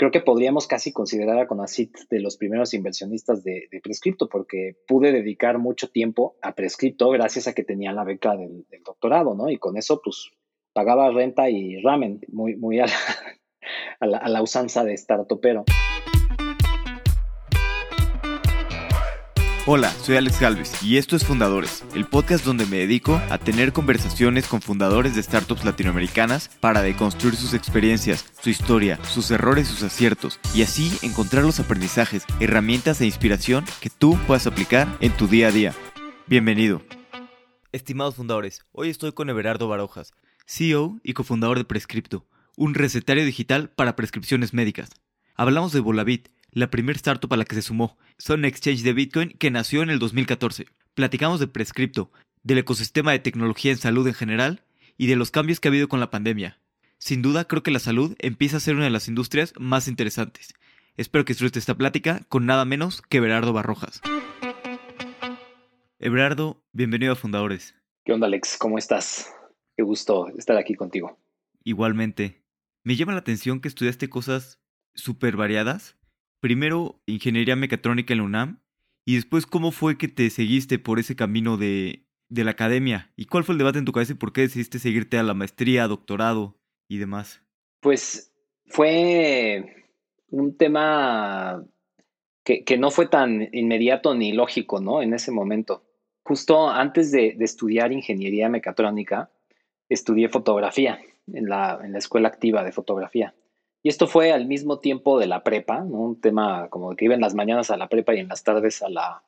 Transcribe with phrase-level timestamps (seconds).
[0.00, 5.12] creo que podríamos casi considerar a Conacit de los primeros inversionistas de, Prescripto, porque pude
[5.12, 9.50] dedicar mucho tiempo a Prescripto gracias a que tenía la beca del, doctorado, ¿no?
[9.50, 10.30] Y con eso, pues,
[10.72, 15.66] pagaba renta y ramen, muy, muy a la, a la, usanza de startupero.
[19.66, 23.74] Hola, soy Alex Galvez y esto es Fundadores, el podcast donde me dedico a tener
[23.74, 29.82] conversaciones con fundadores de startups latinoamericanas para deconstruir sus experiencias, su historia, sus errores, sus
[29.82, 35.28] aciertos y así encontrar los aprendizajes, herramientas e inspiración que tú puedas aplicar en tu
[35.28, 35.74] día a día.
[36.26, 36.80] Bienvenido.
[37.70, 40.12] Estimados fundadores, hoy estoy con Everardo Barojas,
[40.46, 44.88] CEO y cofundador de Prescripto, un recetario digital para prescripciones médicas.
[45.36, 47.96] Hablamos de Volavit, la primera startup a la que se sumó.
[48.18, 50.66] Son exchange de Bitcoin que nació en el 2014.
[50.94, 52.10] Platicamos de Prescripto,
[52.42, 54.62] del ecosistema de tecnología en salud en general
[54.96, 56.60] y de los cambios que ha habido con la pandemia.
[56.98, 60.54] Sin duda, creo que la salud empieza a ser una de las industrias más interesantes.
[60.96, 64.02] Espero que disfrutes esta plática con nada menos que Everardo Barrojas.
[65.98, 67.74] Everardo, bienvenido a Fundadores.
[68.04, 68.56] ¿Qué onda, Alex?
[68.58, 69.32] ¿Cómo estás?
[69.76, 71.18] Qué gusto estar aquí contigo.
[71.64, 72.42] Igualmente.
[72.82, 74.58] Me llama la atención que estudiaste cosas
[74.94, 75.96] súper variadas
[76.40, 78.60] primero ingeniería mecatrónica en la UNAM
[79.04, 83.26] y después cómo fue que te seguiste por ese camino de, de la academia y
[83.26, 85.86] cuál fue el debate en tu cabeza y por qué decidiste seguirte a la maestría,
[85.86, 86.56] doctorado
[86.88, 87.42] y demás.
[87.80, 88.32] Pues
[88.66, 89.88] fue
[90.30, 91.64] un tema
[92.44, 95.02] que, que, no fue tan inmediato ni lógico, ¿no?
[95.02, 95.84] En ese momento.
[96.22, 99.30] Justo antes de, de estudiar ingeniería mecatrónica,
[99.88, 101.00] estudié fotografía
[101.32, 103.34] en la, en la escuela activa de fotografía.
[103.82, 105.98] Y esto fue al mismo tiempo de la prepa, ¿no?
[105.98, 108.82] un tema como que iba en las mañanas a la prepa y en las tardes
[108.82, 109.22] a la,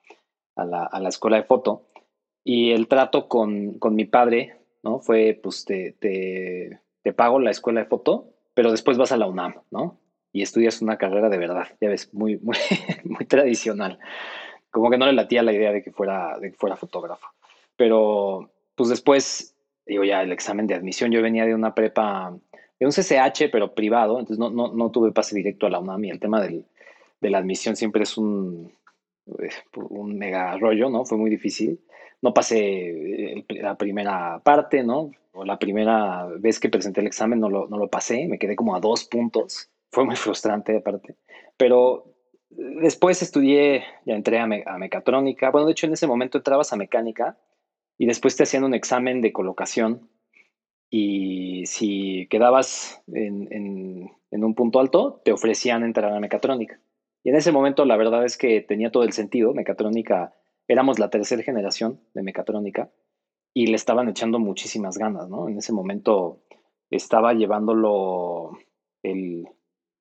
[0.57, 1.87] a la, a la escuela de foto.
[2.45, 4.99] Y el trato con, con, mi padre ¿no?
[4.99, 9.55] fue, pues te, te, pago la escuela de foto, pero después vas a la UNAM,
[9.71, 9.99] ¿no?
[10.33, 12.57] Y estudias una carrera de verdad, ya ves, muy, muy,
[13.05, 13.99] muy tradicional.
[14.71, 17.29] Como que no le latía la idea de que fuera, de que fuera fotógrafo.
[17.77, 19.55] Pero, pues después,
[19.87, 22.35] digo ya, el examen de admisión, yo venía de una prepa
[22.87, 26.11] un CCH, pero privado, entonces no, no, no, tuve pase directo a la UNAM y
[26.11, 26.65] el tema del,
[27.21, 28.73] de la admisión siempre es un,
[29.27, 31.05] eh, un mega rollo, ¿no?
[31.05, 31.81] Fue muy difícil.
[32.21, 35.11] No pasé la primera parte, ¿no?
[35.33, 38.55] O la primera vez que presenté el examen no lo, no lo pasé, me quedé
[38.55, 39.71] como a dos puntos.
[39.91, 41.17] Fue muy frustrante aparte.
[41.57, 42.15] Pero
[42.51, 45.51] después estudié, ya entré a, a, mecatrónica.
[45.51, 47.39] Bueno, de hecho en ese momento entrabas a mecánica
[47.99, 50.09] y después te hacían un examen de colocación
[50.95, 56.79] y si quedabas en, un punto alto, te ofrecían entrar a mecatrónica.
[57.25, 59.55] Y en ese momento la verdad es que tenía todo el sentido.
[59.55, 60.35] Mecatrónica,
[60.69, 62.91] éramos la tercera generación de mecatrónica
[63.55, 65.49] y le estaban echando muchísimas ganas, ¿no?
[65.49, 66.43] En ese momento
[66.91, 68.59] estaba llevándolo
[69.03, 69.49] el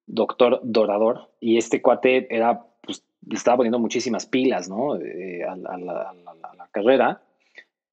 [0.07, 4.97] doctor Dorador y este cuate era, pues, le estaba poniendo muchísimas pilas, ¿no?
[4.97, 7.23] Eh, a, la, a la carrera.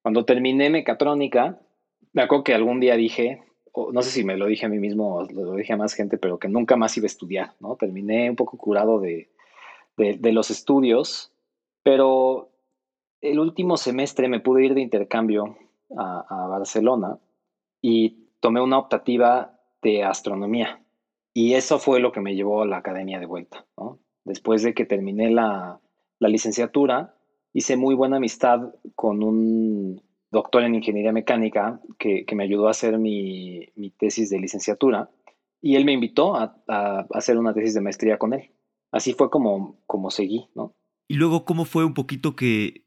[0.01, 1.61] Cuando terminé mecatrónica,
[2.13, 3.43] me acuerdo que algún día dije,
[3.91, 6.17] no sé si me lo dije a mí mismo o lo dije a más gente,
[6.17, 7.75] pero que nunca más iba a estudiar, ¿no?
[7.75, 9.29] Terminé un poco curado de,
[9.97, 11.31] de, los estudios,
[11.83, 12.49] pero
[13.21, 15.57] el último semestre me pude ir de intercambio
[15.97, 17.19] a, a, Barcelona
[17.81, 20.81] y tomé una optativa de astronomía.
[21.33, 23.99] Y eso fue lo que me llevó a la academia de vuelta, ¿no?
[24.25, 25.79] Después de que terminé la,
[26.19, 27.15] la licenciatura,
[27.53, 32.97] hice muy buena amistad con un doctor en ingeniería mecánica que, me ayudó a hacer
[32.97, 35.09] mi, tesis de licenciatura
[35.61, 36.55] y él me invitó a,
[37.13, 38.51] hacer una tesis de maestría con él.
[38.91, 40.75] Así fue como, como seguí, ¿no?
[41.07, 42.85] Y luego, ¿cómo fue un poquito que,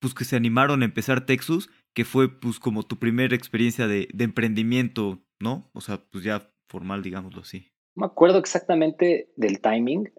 [0.00, 4.08] pues, que se animaron a empezar Texas, que fue pues como tu primera experiencia de,
[4.12, 5.70] de emprendimiento, ¿no?
[5.74, 7.72] O sea, pues ya formal, digámoslo así.
[7.94, 10.10] No me acuerdo exactamente del timing,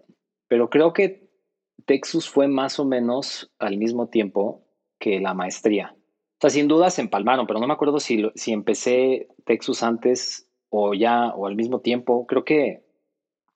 [0.48, 1.30] pero creo que
[1.84, 4.64] Texas fue más o menos al mismo tiempo
[5.00, 5.96] que la maestría
[6.50, 11.28] sin duda se empalmaron, pero no me acuerdo si, si empecé Texas antes o ya,
[11.28, 12.26] o al mismo tiempo.
[12.26, 12.84] Creo que,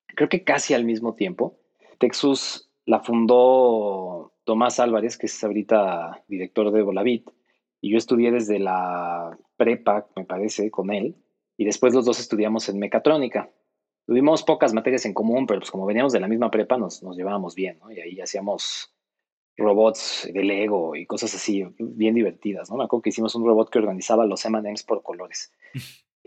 [0.06, 1.58] creo que casi al mismo tiempo.
[1.98, 7.28] Texas la fundó Tomás Álvarez, que es ahorita director de Volavit,
[7.80, 11.16] y yo estudié desde la prepa, me parece, con él,
[11.56, 13.50] y después los dos estudiamos en mecatrónica.
[14.06, 17.16] Tuvimos pocas materias en común, pero pues como veníamos de la misma prepa nos, nos
[17.16, 17.92] llevábamos bien, ¿no?
[17.92, 18.94] Y ahí hacíamos
[19.58, 22.76] robots de Lego y cosas así bien divertidas, ¿no?
[22.76, 25.52] Me acuerdo que hicimos un robot que organizaba los M&M's por colores.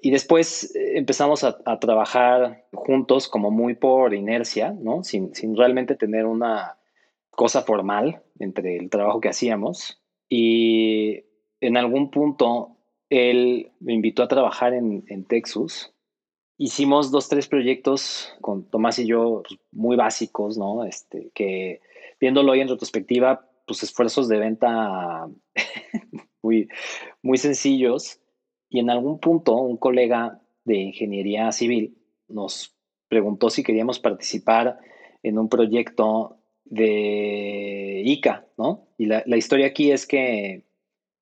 [0.03, 5.03] Y después eh, empezamos a, trabajar juntos como muy por inercia, ¿no?
[5.03, 6.77] Sin, sin, realmente tener una
[7.29, 10.01] cosa formal entre el trabajo que hacíamos.
[10.27, 11.23] Y
[11.59, 12.77] en algún punto
[13.09, 15.93] él me invitó a trabajar en, en Texas
[16.61, 20.83] hicimos dos, tres proyectos con Tomás y yo pues, muy básicos, ¿no?
[20.85, 21.81] Este, que
[22.21, 25.27] viéndolo hoy en retrospectiva, pues esfuerzos de venta
[26.41, 26.69] muy,
[27.21, 28.19] muy sencillos.
[28.69, 31.97] Y en algún punto un colega de ingeniería civil
[32.29, 32.77] nos
[33.09, 34.77] preguntó si queríamos participar
[35.23, 38.87] en un proyecto de ICA, ¿no?
[38.97, 40.63] Y la, la historia aquí es que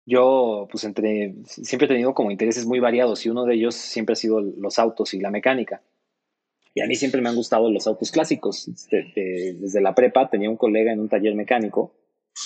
[0.05, 4.13] yo, pues, entre, siempre he tenido como intereses muy variados y uno de ellos siempre
[4.13, 5.81] ha sido los autos y la mecánica.
[6.73, 8.69] Y a mí siempre me han gustado los autos clásicos.
[8.89, 11.93] Desde, desde la prepa tenía un colega en un taller mecánico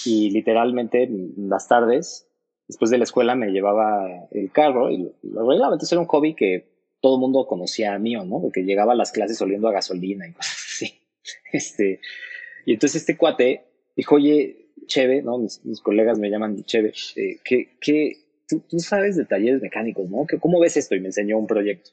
[0.06, 2.28] y literalmente las tardes,
[2.68, 5.74] después de la escuela, me llevaba el carro y lo arreglaba.
[5.74, 8.42] Entonces era un hobby que todo el mundo conocía mío, ¿no?
[8.42, 11.00] Porque llegaba a las clases oliendo a gasolina y cosas así.
[11.54, 12.02] Este,
[12.66, 13.64] y entonces este cuate
[13.96, 15.38] dijo, oye, Cheve, ¿no?
[15.38, 18.18] Mis, colegas me llaman Cheve, eh, que,
[18.50, 20.26] tú, sabes de talleres mecánicos, ¿no?
[20.40, 20.96] ¿Cómo ves esto?
[20.96, 21.92] Y me enseñó un proyecto,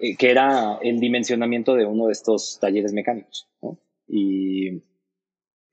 [0.00, 3.78] eh, que era el dimensionamiento de uno de estos talleres mecánicos, ¿no?
[4.06, 4.70] Y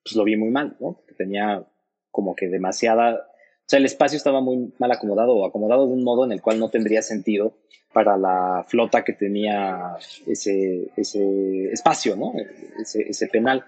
[0.04, 1.02] pues lo vi muy mal, ¿no?
[1.18, 1.66] Tenía
[2.12, 6.04] como que demasiada, o sea, el espacio estaba muy mal acomodado o acomodado de un
[6.04, 7.58] modo en el cual no tendría sentido
[7.94, 9.96] para la flota que tenía
[10.28, 12.34] ese, ese espacio, ¿no?
[12.80, 13.66] Ese, ese penal.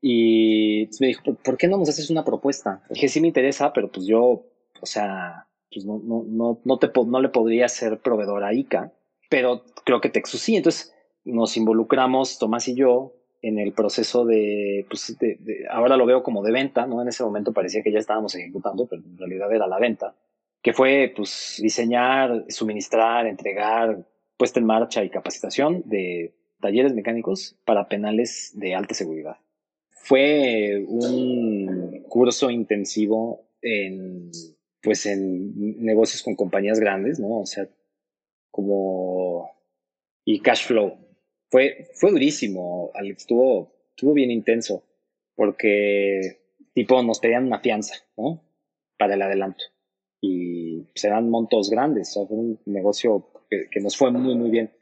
[0.00, 2.82] Y me dijo, ¿por qué no nos haces una propuesta?
[2.90, 4.46] Dije, sí me interesa, pero pues yo,
[4.80, 8.92] o sea, pues no, no, no, no, te, no le podría ser proveedor a ICA,
[9.28, 10.56] pero creo que Texas sí.
[10.56, 10.94] Entonces
[11.24, 15.16] nos involucramos, Tomás y yo, en el proceso de, pues
[15.70, 17.02] ahora lo veo como de venta, ¿no?
[17.02, 20.14] En ese momento parecía que ya estábamos ejecutando, pero en realidad era la venta,
[20.62, 24.04] que fue pues diseñar, suministrar, entregar,
[24.36, 29.36] puesta en marcha y capacitación de talleres mecánicos para penales de alta seguridad
[30.06, 34.30] fue un curso intensivo en,
[34.80, 37.40] pues en negocios con compañías grandes, ¿no?
[37.40, 37.68] O sea,
[38.56, 39.50] como,
[40.24, 40.96] y cash flow.
[41.50, 44.82] Fue, fue durísimo, Alex, estuvo, estuvo bien intenso,
[45.36, 46.40] porque
[46.72, 48.42] tipo nos pedían una fianza, ¿no?
[48.98, 49.62] Para el adelanto.
[50.20, 54.50] Y pues, montos grandes, o sea, fue un negocio que, que, nos fue muy, muy
[54.50, 54.72] bien.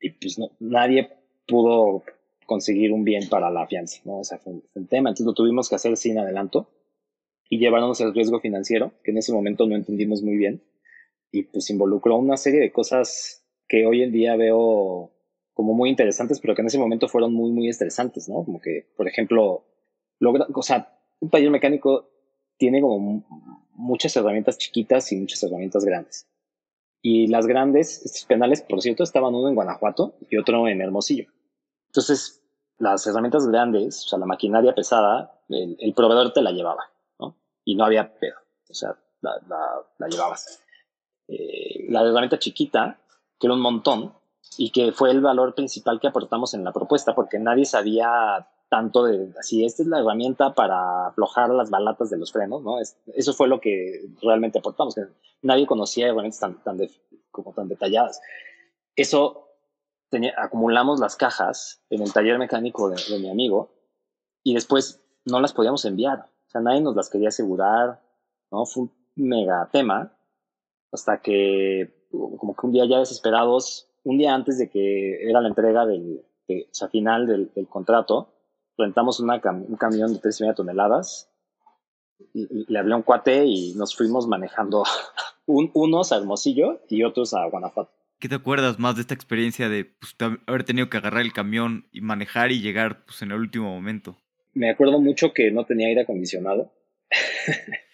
[0.00, 1.10] Y pues no, nadie
[1.46, 2.04] pudo
[2.46, 4.18] conseguir un bien para la fianza, ¿no?
[4.20, 6.70] O sea, fue un, tema, entonces lo tuvimos que hacer sin adelanto
[7.50, 10.62] y llevarnos el riesgo financiero, que en ese momento no entendimos muy bien,
[11.36, 15.12] y pues involucró una serie de cosas que hoy en día veo
[15.52, 18.44] como muy interesantes, pero que en ese momento fueron muy, muy estresantes, ¿no?
[18.44, 19.64] Como que, por ejemplo,
[20.18, 22.10] logra, o sea, un taller mecánico
[22.56, 23.26] tiene como
[23.72, 26.28] muchas herramientas chiquitas y muchas herramientas grandes.
[27.02, 31.26] Y las grandes, estos penales, por cierto, estaban uno en Guanajuato y otro en Hermosillo.
[31.88, 32.42] Entonces,
[32.78, 37.36] las herramientas grandes, o sea, la maquinaria pesada, el, proveedor te la llevaba, ¿no?
[37.64, 38.36] Y no había pedo,
[38.68, 39.40] o sea, la,
[39.98, 40.65] la, llevabas.
[41.28, 42.98] Eh, la herramienta chiquita,
[43.38, 44.14] que era un montón,
[44.58, 49.04] y que fue el valor principal que aportamos en la propuesta, porque nadie sabía tanto
[49.04, 52.78] de así, esta es la herramienta para aflojar las balatas de los frenos, ¿no?
[52.80, 55.06] eso fue lo que realmente aportamos, que
[55.42, 56.78] nadie conocía herramientas tan, tan
[57.30, 58.20] como tan detalladas.
[58.96, 59.46] Eso
[60.36, 63.74] acumulamos las cajas en el taller mecánico de, mi amigo
[64.42, 66.20] y después no las podíamos enviar.
[66.20, 68.00] O sea, nadie nos las quería asegurar,
[68.50, 68.64] ¿no?
[68.64, 70.15] Fue un mega tema
[70.92, 75.48] hasta que, como que un día ya desesperados, un día antes de que era la
[75.48, 78.32] entrega del, o sea, final del, contrato,
[78.78, 81.30] rentamos una un camión de 3,5 toneladas
[82.32, 84.84] y, le hablé a un cuate y nos fuimos manejando
[85.46, 87.92] unos a Hermosillo y otros a Guanajuato.
[88.18, 91.86] ¿Qué te acuerdas más de esta experiencia de pues, haber tenido que agarrar el camión
[91.92, 94.16] y manejar y llegar pues, en el último momento?
[94.54, 96.72] Me acuerdo mucho que no tenía aire acondicionado.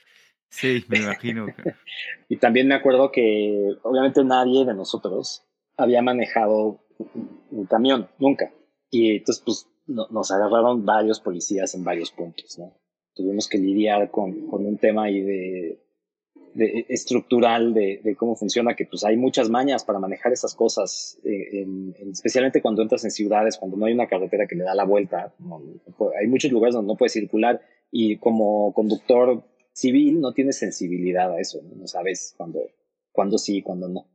[0.52, 1.46] Sí, me imagino.
[2.28, 5.44] y también me acuerdo que obviamente nadie de nosotros
[5.78, 6.84] había manejado
[7.50, 8.52] un camión, nunca.
[8.90, 12.76] Y entonces pues nos agarraron varios policías en varios puntos, ¿no?
[13.14, 15.82] Tuvimos que lidiar con, con un tema ahí de
[16.54, 21.66] de, estructural de, cómo funciona, que pues hay muchas mañas para manejar esas cosas, eh,
[22.10, 25.34] especialmente cuando entras en ciudades, cuando no hay una carretera que le da la vuelta,
[26.20, 31.40] hay muchos lugares donde no puedes circular y como conductor civil no tienes sensibilidad a
[31.40, 32.60] eso, no, sabes cuándo,
[33.10, 34.08] cuándo sí y cuándo no.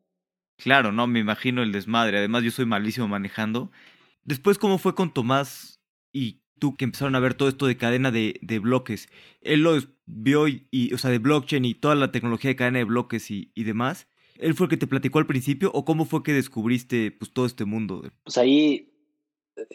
[0.58, 3.72] Claro, no, me imagino el desmadre, además yo soy malísimo manejando.
[4.24, 5.80] Después, ¿cómo fue con Tomás
[6.12, 9.10] y tú que empezaron a ver todo esto de cadena de, de bloques?
[9.42, 12.86] Él lo vio y, o sea, de blockchain y toda la tecnología de cadena de
[12.86, 16.24] bloques y, y, demás, ¿él fue el que te platicó al principio o cómo fue
[16.24, 18.04] que descubriste pues todo este mundo?
[18.24, 18.92] Pues ahí,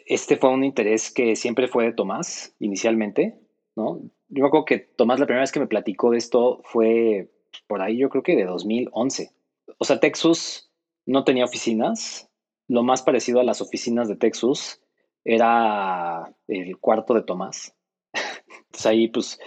[0.05, 3.39] este fue un interés que siempre fue de Tomás, inicialmente,
[3.75, 4.01] ¿no?
[4.33, 7.29] Yo me acuerdo que Tomás la primera vez que me platicó de esto fue
[7.67, 9.29] por ahí, yo creo que de 2011.
[9.77, 10.71] O sea, Texas
[11.05, 12.29] no tenía oficinas,
[12.67, 14.81] lo más parecido a las oficinas de Texas
[15.23, 17.75] era el cuarto de Tomás.
[18.11, 19.39] Entonces ahí pues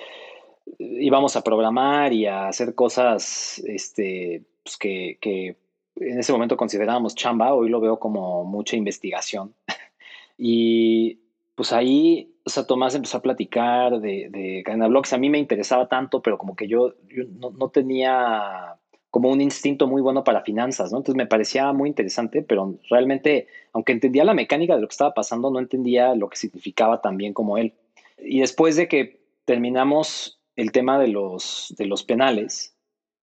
[0.79, 5.57] íbamos a programar y a hacer cosas este, pues, que, que
[5.97, 9.53] en ese momento considerábamos chamba, hoy lo veo como mucha investigación.
[10.39, 11.26] y
[11.57, 15.15] pues ahí, o sea, Tomás empezó a platicar de, de cadena blogs.
[15.15, 16.93] A mí me interesaba tanto, pero como que yo,
[17.41, 18.77] no, no, tenía
[19.11, 20.99] como un instinto muy bueno para finanzas, ¿no?
[20.99, 25.15] Entonces me parecía muy interesante, pero realmente, aunque entendía la mecánica de lo que estaba
[25.15, 27.73] pasando, no entendía lo que significaba también como él.
[28.19, 32.77] Y después de que terminamos el tema de los, de los penales,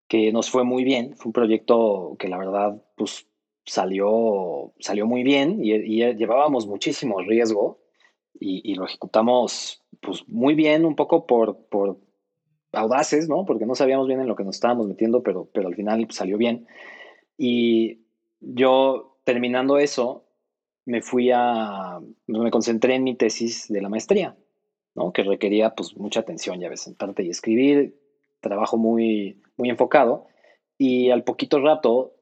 [0.07, 3.27] que nos fue muy bien, fue un proyecto que la verdad, pues
[3.63, 7.82] salió, salió muy bien y, y llevábamos muchísimo riesgo
[8.39, 11.97] y, lo ejecutamos pues muy bien, un poco por, por
[12.73, 13.45] audaces, ¿no?
[13.45, 16.37] Porque no sabíamos bien en lo que nos estábamos metiendo, pero, pero al final salió
[16.37, 16.67] bien.
[17.37, 18.01] Y
[18.41, 20.25] yo, terminando eso,
[20.85, 24.35] me fui a, me concentré en mi tesis de la maestría,
[24.95, 25.13] ¿no?
[25.13, 27.97] Que requería pues mucha atención, ya ves, sentarte y escribir,
[28.41, 30.27] trabajo muy, muy enfocado.
[30.77, 32.15] Y al poquito rato,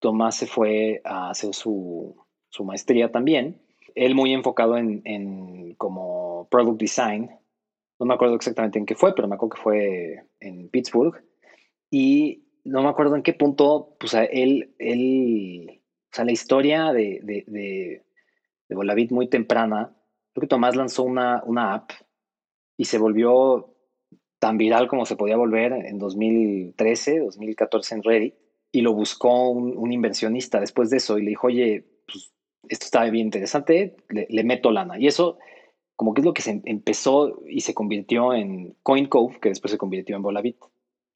[0.00, 2.16] Tomás se fue a hacer su,
[2.48, 3.60] su maestría también
[3.94, 7.30] él muy enfocado en, como product design.
[7.98, 11.22] No me acuerdo exactamente en qué fue, pero me acuerdo que fue en Pittsburgh.
[11.90, 15.80] Y no me acuerdo en qué punto, pues él, él
[16.12, 18.04] o sea, la historia de, de, de,
[18.68, 19.96] de muy temprana,
[20.32, 21.90] creo que Tomás lanzó una, una app
[22.76, 23.74] y se volvió
[24.38, 28.34] tan viral como se podía volver en 2013, 2014 en Reddit,
[28.72, 32.32] y lo buscó un, un inversionista después de eso y le dijo, oye, pues
[32.68, 34.98] esto está bien interesante, le, meto lana.
[34.98, 35.38] Y eso
[35.96, 39.78] como que es lo que se empezó y se convirtió en CoinCove, que después se
[39.78, 40.56] convirtió en Volavit.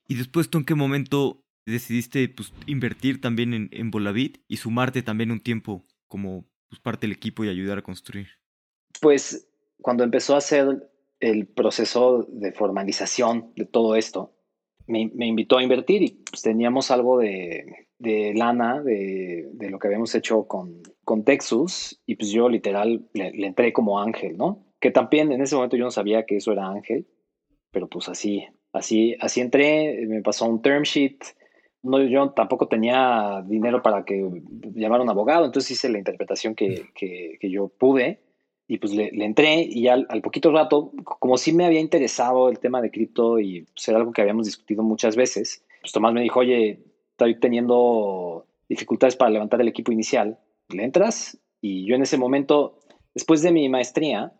[0.06, 5.02] ¿Y después tú en qué momento decidiste pues, invertir también en, en Volavit y sumarte
[5.02, 8.28] también un tiempo como pues, parte del equipo y ayudar a construir?
[9.00, 9.48] Pues
[9.80, 14.32] cuando empezó a hacer el proceso de formalización de todo esto,
[14.86, 19.78] me, me invitó a invertir y pues, teníamos algo de, de lana de, de, lo
[19.78, 24.66] que habíamos hecho con, con Texas y pues yo literal le, entré como ángel, ¿no?
[24.80, 27.06] Que también en ese momento yo no sabía que eso era ángel,
[27.70, 31.18] pero pues así, así, así entré, me pasó un term sheet,
[31.82, 34.30] no, yo tampoco tenía dinero para que
[34.74, 38.20] llamara un abogado, entonces hice la interpretación que, que, que yo pude
[38.66, 42.48] y pues le, le entré y al, al, poquito rato, como sí me había interesado
[42.48, 46.14] el tema de cripto y pues era algo que habíamos discutido muchas veces, pues Tomás
[46.14, 46.80] me dijo, oye,
[47.14, 50.36] estoy teniendo dificultades para levantar el equipo inicial,
[50.68, 52.80] le entras y yo en ese momento,
[53.14, 54.32] después de mi maestría,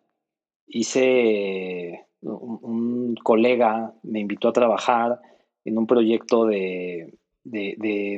[0.67, 5.21] hice, un, colega me invitó a trabajar
[5.65, 7.15] en un proyecto de,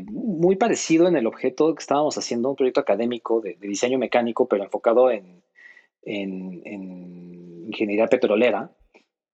[0.07, 4.65] muy parecido en el objeto que estábamos haciendo, un proyecto académico de, diseño mecánico, pero
[4.65, 5.43] enfocado en,
[6.03, 8.71] en, en ingeniería petrolera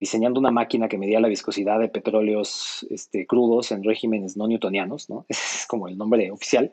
[0.03, 5.09] diseñando una máquina que medía la viscosidad de petróleos este, crudos en regímenes no newtonianos,
[5.09, 5.25] ¿no?
[5.29, 6.73] Ese es como el nombre oficial.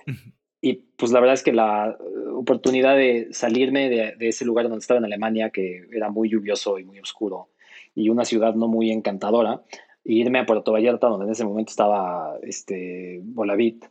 [0.62, 1.96] Y pues la verdad es que la
[2.34, 6.86] oportunidad de salirme de, ese lugar donde estaba en Alemania, que era muy lluvioso y
[6.86, 7.50] muy oscuro,
[7.94, 9.62] y una ciudad no muy encantadora,
[10.04, 13.86] e irme a Puerto Vallarta, donde en ese momento estaba este, Bolavit,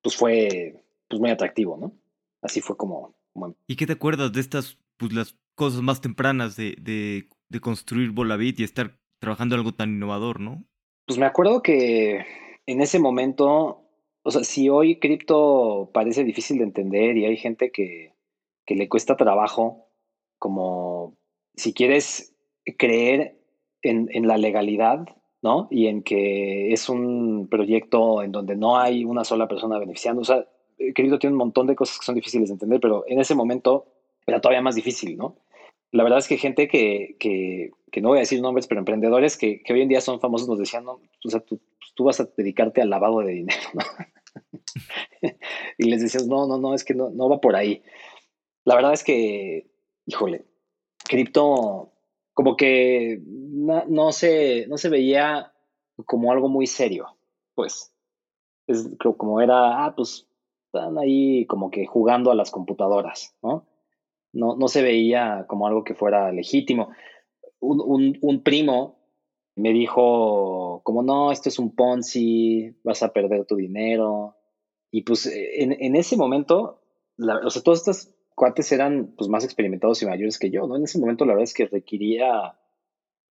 [0.00, 1.92] pues fue pues muy atractivo, ¿no?
[2.40, 3.56] Así fue como, como...
[3.66, 8.10] ¿Y qué te acuerdas de estas, pues las cosas más tempranas de, de de construir
[8.10, 10.64] Volavit y estar trabajando algo tan innovador, ¿no?
[11.06, 12.24] Pues me acuerdo que
[12.66, 13.84] en ese momento,
[14.22, 18.12] o sea, si hoy cripto parece difícil de entender y hay gente que,
[18.64, 19.88] que le cuesta trabajo,
[20.38, 21.16] como
[21.54, 22.34] si quieres
[22.76, 23.38] creer
[23.82, 25.06] en, en la legalidad,
[25.42, 25.68] ¿no?
[25.70, 30.22] Y en que es un proyecto en donde no hay una sola persona beneficiando.
[30.22, 30.44] O sea,
[30.94, 33.86] cripto tiene un montón de cosas que son difíciles de entender, pero en ese momento
[34.26, 35.36] era todavía más difícil, ¿no?
[35.96, 39.36] La verdad es que gente que, que, que, no voy a decir nombres, pero emprendedores
[39.36, 41.60] que, que, hoy en día son famosos nos decían, no, o sea, tú,
[41.94, 43.82] tú vas a dedicarte al lavado de dinero, ¿no?
[45.78, 47.82] y les decías, no, no, no, es que no, no va por ahí.
[48.64, 49.70] La verdad es que,
[50.04, 50.44] híjole,
[51.04, 51.92] cripto
[52.34, 55.52] como que no, no, se, no se veía
[56.04, 57.16] como algo muy serio,
[57.54, 57.94] pues.
[58.66, 60.28] Es como era, ah, pues
[60.66, 63.64] están ahí como que jugando a las computadoras, ¿no?
[64.36, 66.90] No, no se veía como algo que fuera legítimo.
[67.58, 68.98] Un, un, primo
[69.56, 74.36] me dijo, como no, esto es un Ponzi, vas a perder tu dinero.
[74.90, 76.82] Y pues en, en ese momento,
[77.18, 80.76] o sea, todos estos cuates eran pues más experimentados y mayores que yo, ¿no?
[80.76, 82.58] En ese momento la verdad es que requería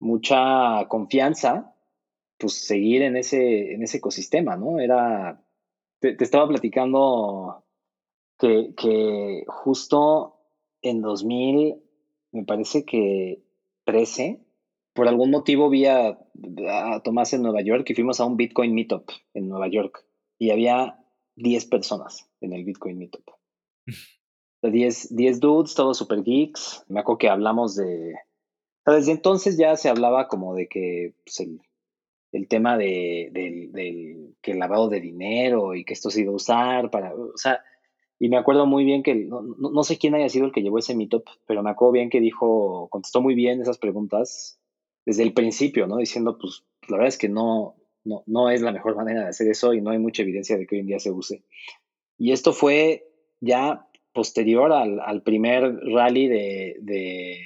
[0.00, 1.76] mucha confianza,
[2.38, 4.80] pues seguir en ese, en ese ecosistema, ¿no?
[4.80, 5.44] Era,
[6.00, 7.62] te, te estaba platicando
[8.38, 10.33] que, que justo
[10.84, 11.76] en 2000,
[12.32, 13.42] me parece que
[13.84, 14.40] 13,
[14.94, 16.18] por algún motivo vi a,
[17.02, 20.04] Tomás en Nueva York y fuimos a un Bitcoin Meetup en Nueva York
[20.38, 20.98] y había
[21.36, 23.24] 10 personas en el Bitcoin Meetup.
[24.62, 26.84] 10, 10 dudes, todos super geeks.
[26.88, 28.14] Me acuerdo que hablamos de...
[28.86, 31.40] desde entonces ya se hablaba como de que pues,
[32.32, 36.36] el, tema de, del, que el lavado de dinero y que esto se iba a
[36.36, 37.14] usar para...
[37.14, 37.62] O sea,
[38.24, 40.78] y me acuerdo muy bien que, no, no, sé quién haya sido el que llevó
[40.78, 44.58] ese meetup, pero me acuerdo bien que dijo, contestó muy bien esas preguntas
[45.04, 45.98] desde el principio, ¿no?
[45.98, 49.48] Diciendo, pues, la verdad es que no, no, no es la mejor manera de hacer
[49.48, 51.44] eso y no hay mucha evidencia de que hoy en día se use.
[52.16, 53.12] Y esto fue
[53.42, 57.40] ya posterior al, al primer rally de, de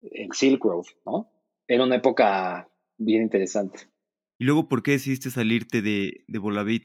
[0.00, 1.30] el Silk Road, ¿no?
[1.68, 3.80] Era una época bien interesante.
[4.38, 6.80] ¿Y luego por qué decidiste salirte de, de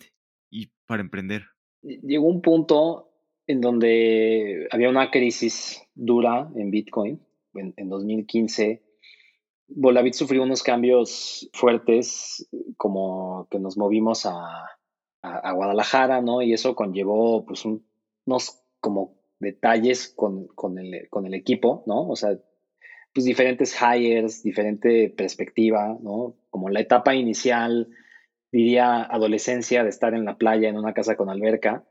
[0.50, 1.55] y para emprender?
[1.86, 3.12] Llegó un punto
[3.48, 7.22] en donde había una crisis dura en Bitcoin.
[7.54, 8.86] En, en 2015
[9.68, 14.70] Volavit sufrió unos cambios fuertes, como que nos movimos a,
[15.22, 16.42] a, Guadalajara, ¿no?
[16.42, 22.08] Y eso conllevó, pues, unos como detalles con, con, el, con el equipo, ¿no?
[22.08, 22.38] O sea,
[23.14, 26.36] pues diferentes hires, diferente perspectiva, ¿no?
[26.50, 27.90] Como la etapa inicial,
[28.52, 31.84] diría adolescencia, de estar en la playa en una casa con alberca,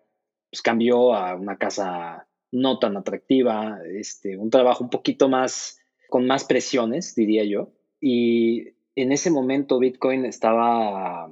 [0.50, 6.26] pues cambió a una casa no tan atractiva, este, un trabajo un poquito más con
[6.26, 7.72] más presiones, diría yo.
[8.00, 11.28] Y en ese momento Bitcoin estaba,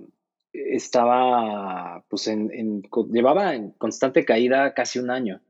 [0.52, 5.40] estaba, pues en, llevaba en constante caída casi un año.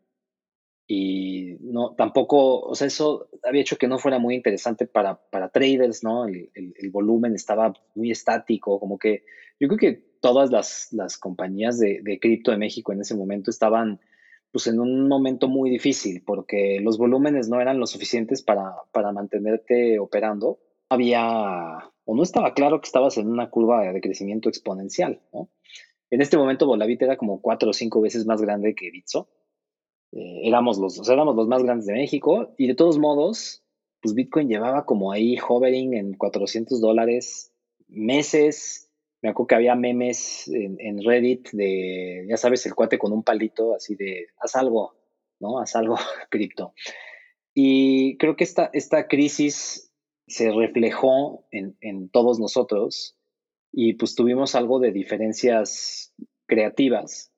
[0.95, 5.49] Y no, tampoco, o sea, eso había hecho que no fuera muy interesante para, para
[5.49, 6.27] traders, ¿no?
[6.27, 6.51] El,
[6.91, 9.25] volumen estaba muy estático, como que
[9.59, 13.51] yo creo que todas las, las compañías de, de cripto de México en ese momento
[13.51, 14.01] estaban
[14.51, 19.13] pues en un momento muy difícil porque los volúmenes no eran lo suficientes para, para
[19.13, 20.59] mantenerte operando.
[20.91, 25.49] Había, o no estaba claro que estabas en una curva de crecimiento exponencial, ¿no?
[26.11, 29.31] En este momento Volavit era como cuatro o cinco veces más grande que Bitso.
[30.13, 33.63] Eh, éramos, los, éramos los más grandes de México y de todos modos,
[34.01, 37.53] pues Bitcoin llevaba como ahí hovering en 400 dólares
[37.89, 38.91] meses,
[39.23, 43.75] me acuerdo que había memes en, Reddit de, ya sabes, el cuate con un palito
[43.75, 44.97] así de, haz algo,
[45.39, 45.61] ¿no?
[45.61, 45.97] Haz algo
[46.31, 46.75] cripto.
[47.55, 49.93] Y creo que esta, esta crisis
[50.27, 53.17] se reflejó en, en, todos nosotros
[53.71, 56.13] y pues tuvimos algo de diferencias
[56.47, 57.33] creativas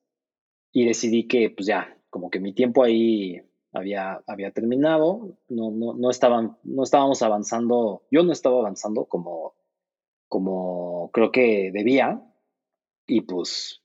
[0.71, 3.41] y decidí que pues ya, como que mi tiempo ahí
[3.73, 9.53] había, había terminado, no, no, no, estaban, no estábamos avanzando, yo no estaba avanzando como
[10.29, 12.23] como creo que debía
[13.05, 13.83] y pues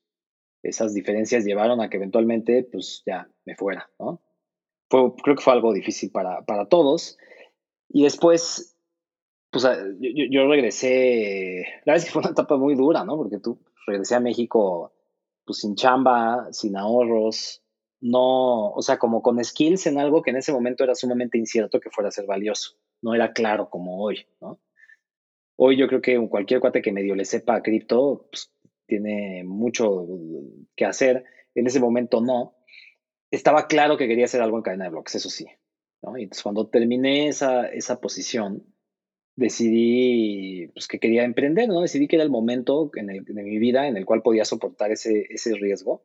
[0.62, 4.20] esas diferencias llevaron a que eventualmente pues ya me fuera, ¿no?
[4.88, 7.18] Fue, creo que fue algo difícil para, para todos
[7.88, 8.76] y después
[9.50, 9.64] pues
[9.98, 13.16] yo, yo, regresé, la verdad es que fue una etapa muy dura, ¿no?
[13.16, 14.92] Porque tú regresé a México
[15.44, 17.60] pues sin chamba, sin ahorros,
[18.00, 21.80] no, o sea, como con skills en algo que en ese momento era sumamente incierto
[21.80, 24.58] que fuera a ser valioso, no era claro como hoy, ¿no?
[25.62, 28.50] Hoy yo creo que cualquier cuate que medio le sepa cripto pues,
[28.86, 30.06] tiene mucho
[30.74, 31.24] que hacer.
[31.54, 32.56] En ese momento no.
[33.30, 35.44] Estaba claro que quería hacer algo en cadena de bloques, eso sí.
[35.44, 38.64] Y entonces cuando terminé esa, esa posición,
[39.36, 41.82] decidí pues, que quería emprender, ¿no?
[41.82, 45.26] Decidí que era el momento en de mi vida en el cual podía soportar ese,
[45.28, 46.02] ese riesgo.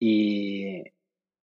[0.00, 0.82] Y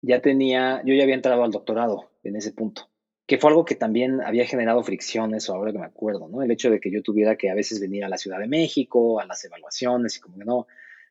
[0.01, 2.91] ya tenía, yo ya había entrado al doctorado en ese punto
[3.31, 6.41] que fue algo que también había generado fricciones, o ahora que me acuerdo, ¿no?
[6.41, 9.21] El hecho de que yo tuviera que a veces venir a la Ciudad de México,
[9.21, 10.67] a las evaluaciones, y como que no,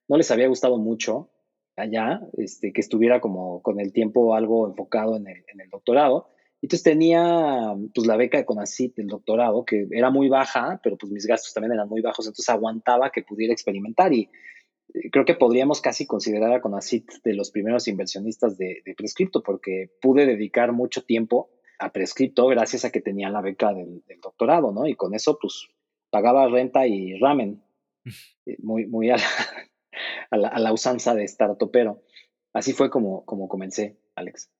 [0.06, 1.30] no les había gustado mucho
[1.76, 6.28] allá, este, que estuviera como con el tiempo algo enfocado en el, en el doctorado.
[6.60, 11.10] Entonces tenía pues la beca de CONACIT del doctorado, que era muy baja, pero pues
[11.10, 14.28] mis gastos también eran muy bajos, entonces aguantaba que pudiera experimentar y
[15.10, 19.90] creo que podríamos casi considerar a CONACIT de los primeros inversionistas de, de prescripto, porque
[20.00, 21.50] pude dedicar mucho tiempo
[21.80, 24.86] a prescripto gracias a que tenía la beca del, doctorado, ¿no?
[24.86, 25.68] Y con eso, pues,
[26.10, 27.62] pagaba renta y ramen,
[28.46, 29.16] eh, muy, muy a
[30.30, 32.02] la, a la, usanza de startupero.
[32.52, 34.50] Así fue como, como comencé, Alex.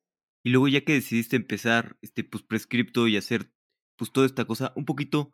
[0.43, 3.53] Y luego ya que decidiste empezar, este, pues, prescripto y hacer,
[3.97, 5.33] pues, toda esta cosa, un poquito,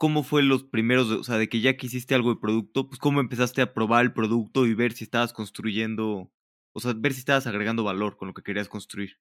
[0.00, 2.98] ¿cómo fue los primeros, o sea, de que ya que hiciste algo de producto, pues,
[2.98, 6.32] cómo empezaste a probar el producto y ver si estabas construyendo,
[6.72, 9.18] o sea, ver si estabas agregando valor con lo que querías construir?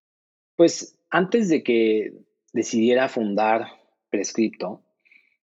[0.56, 2.14] Pues antes de que
[2.54, 3.68] decidiera fundar
[4.10, 4.82] Prescripto,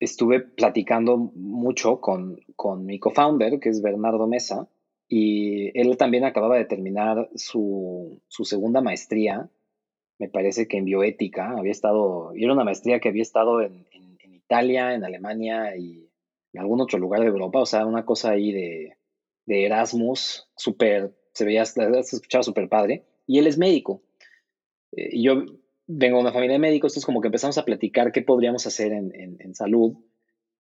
[0.00, 4.70] estuve platicando mucho con, con mi co-founder, que es Bernardo Mesa,
[5.06, 9.50] y él también acababa de terminar su, su segunda maestría,
[10.18, 13.86] me parece que en bioética, había estado, y era una maestría que había estado en,
[13.92, 14.05] en,
[14.46, 16.08] Italia, en Alemania y
[16.52, 18.96] en algún otro lugar de Europa, o sea, una cosa ahí de,
[19.44, 24.02] de Erasmus, súper, se veía, se escuchaba súper padre, y él es médico.
[24.92, 25.44] Eh, y yo
[25.86, 28.92] vengo de una familia de médicos, entonces como que empezamos a platicar qué podríamos hacer
[28.92, 29.94] en, en, salud.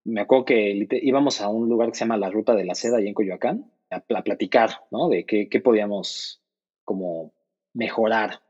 [0.04, 2.98] Me acuerdo que íbamos a un lugar que se llama la Ruta de la Seda,
[2.98, 5.08] allá en Coyoacán, a, platicar, ¿no?
[5.08, 6.42] De qué, qué podíamos
[6.84, 7.32] como
[7.72, 8.42] mejorar.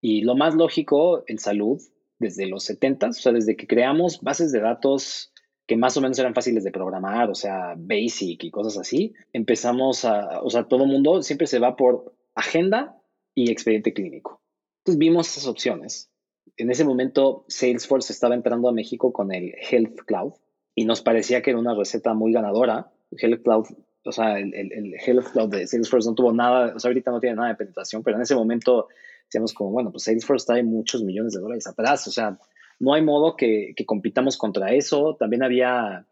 [0.00, 1.80] Y lo más lógico en salud,
[2.18, 5.32] desde los 70, o sea, desde que creamos bases de datos
[5.66, 10.04] que más o menos eran fáciles de programar, o sea, basic y cosas así, empezamos
[10.04, 12.96] a, o sea, todo mundo siempre se va por agenda
[13.34, 14.42] y expediente clínico.
[14.80, 16.10] Entonces vimos esas opciones.
[16.56, 20.34] En ese momento Salesforce estaba entrando a México con el Health Cloud
[20.74, 22.92] y nos parecía que era una receta muy ganadora.
[23.10, 23.66] Health Cloud
[24.04, 27.20] o sea, el, el, Health Cloud de Salesforce no tuvo nada, o sea, ahorita no
[27.20, 28.88] tiene nada de penetración, pero en ese momento
[29.34, 32.38] decíamos como, bueno, pues Salesforce trae muchos millones de dólares atrás, o sea,
[32.78, 35.16] no hay modo que, que compitamos contra eso.
[35.18, 36.06] También había,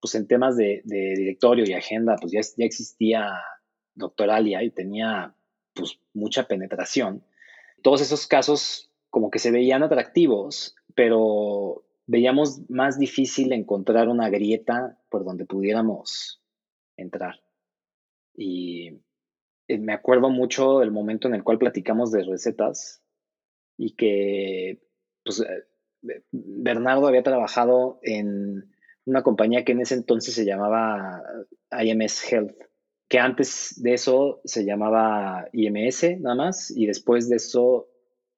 [0.00, 3.40] pues en temas de, de directorio y agenda, pues ya, ya existía
[3.94, 5.34] Doctoralia y tenía,
[5.74, 7.24] pues, mucha penetración.
[7.82, 14.98] Todos esos casos como que se veían atractivos, pero veíamos más difícil encontrar una grieta
[15.08, 16.40] por donde pudiéramos
[16.96, 17.40] entrar.
[18.36, 19.00] Y
[19.68, 23.02] eh, me acuerdo mucho del momento en el cual platicamos de recetas
[23.76, 24.80] y que
[25.22, 28.72] pues, eh, Bernardo había trabajado en
[29.04, 31.22] una compañía que en ese entonces se llamaba
[31.70, 32.56] IMS Health,
[33.08, 37.88] que antes de eso se llamaba IMS nada más y después de eso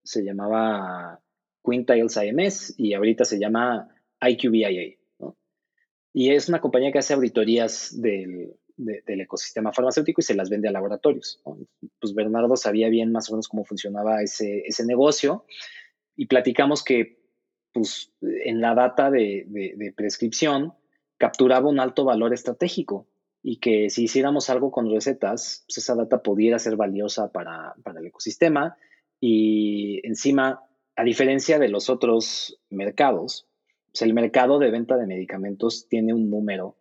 [0.03, 1.21] se llamaba
[1.65, 3.89] Quintiles IMS y ahorita se llama
[4.21, 4.97] IQVIA.
[6.13, 10.69] Y es una compañía que hace auditorías del, del ecosistema farmacéutico y se las vende
[10.69, 11.43] a laboratorios.
[12.01, 15.45] Pues Bernardo sabía bien más o menos cómo funcionaba ese, ese negocio
[16.17, 17.21] y platicamos que
[17.73, 20.75] pues, en la data de, de, prescripción
[21.19, 23.07] capturaba un alto valor estratégico
[23.43, 28.01] y que si hiciéramos algo con recetas, pues esa data pudiera ser valiosa para, para
[28.01, 28.77] el ecosistema
[29.21, 30.65] y encima,
[30.97, 33.47] a diferencia de los otros mercados,
[33.93, 36.77] pues el mercado de venta de medicamentos tiene un número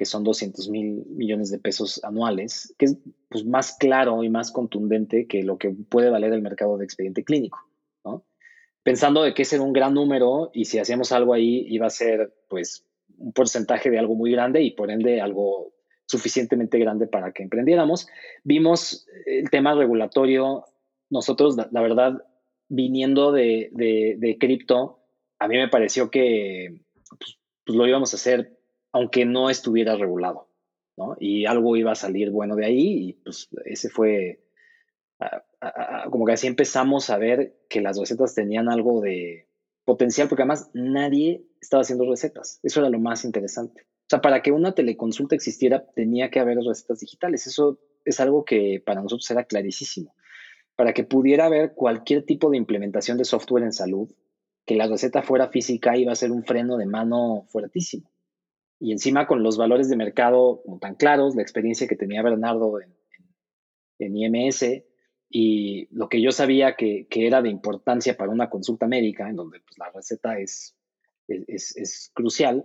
[0.00, 2.96] que son 200 mil millones de pesos anuales, que es
[3.28, 7.22] pues, más claro y más contundente que lo que puede valer el mercado de expediente
[7.22, 7.58] clínico,
[8.02, 8.24] ¿no?
[8.82, 11.90] Pensando de que ese era un gran número y si hacíamos algo ahí iba a
[11.90, 12.86] ser pues
[13.18, 15.74] un porcentaje de algo muy grande y por ende algo
[16.06, 18.08] suficientemente grande para que emprendiéramos.
[18.42, 20.64] Vimos el tema regulatorio,
[21.10, 22.24] nosotros la, verdad,
[22.70, 23.68] viniendo de,
[24.18, 25.04] de cripto,
[25.38, 26.80] a mí me pareció que
[27.18, 27.36] pues,
[27.66, 28.59] pues, lo íbamos a hacer
[28.92, 30.48] aunque no estuviera regulado,
[30.96, 31.16] ¿no?
[31.18, 34.44] Y algo iba a salir bueno de ahí y pues ese fue,
[36.10, 39.48] como que así empezamos a ver que las recetas tenían algo de
[39.84, 43.82] potencial, porque además nadie estaba haciendo recetas, eso era lo más interesante.
[43.82, 48.44] O sea, para que una teleconsulta existiera tenía que haber recetas digitales, eso es algo
[48.44, 50.14] que para nosotros era clarísimo.
[50.74, 54.10] Para que pudiera haber cualquier tipo de implementación de software en salud,
[54.66, 58.09] que la receta fuera física iba a ser un freno de mano fuertísimo.
[58.80, 62.96] Y encima con los valores de mercado tan claros, la experiencia que tenía Bernardo en,
[63.98, 64.64] IMS
[65.28, 69.60] y lo que yo sabía que, era de importancia para una consulta médica, en donde
[69.60, 70.74] pues, la receta es,
[71.28, 72.64] es, es, crucial,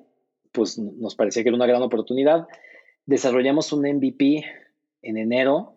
[0.53, 2.47] pues nos parecía que era una gran oportunidad.
[3.05, 4.45] Desarrollamos un MVP
[5.01, 5.75] en enero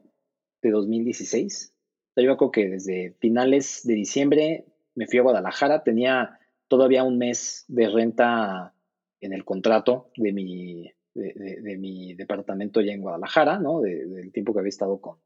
[0.62, 1.74] de 2016.
[2.16, 7.64] Yo creo que desde finales de diciembre me fui a Guadalajara, tenía todavía un mes
[7.68, 8.74] de renta
[9.20, 13.80] en el contrato de mi, de, mi departamento ya en Guadalajara, ¿no?
[13.80, 15.18] del tiempo que había estado con,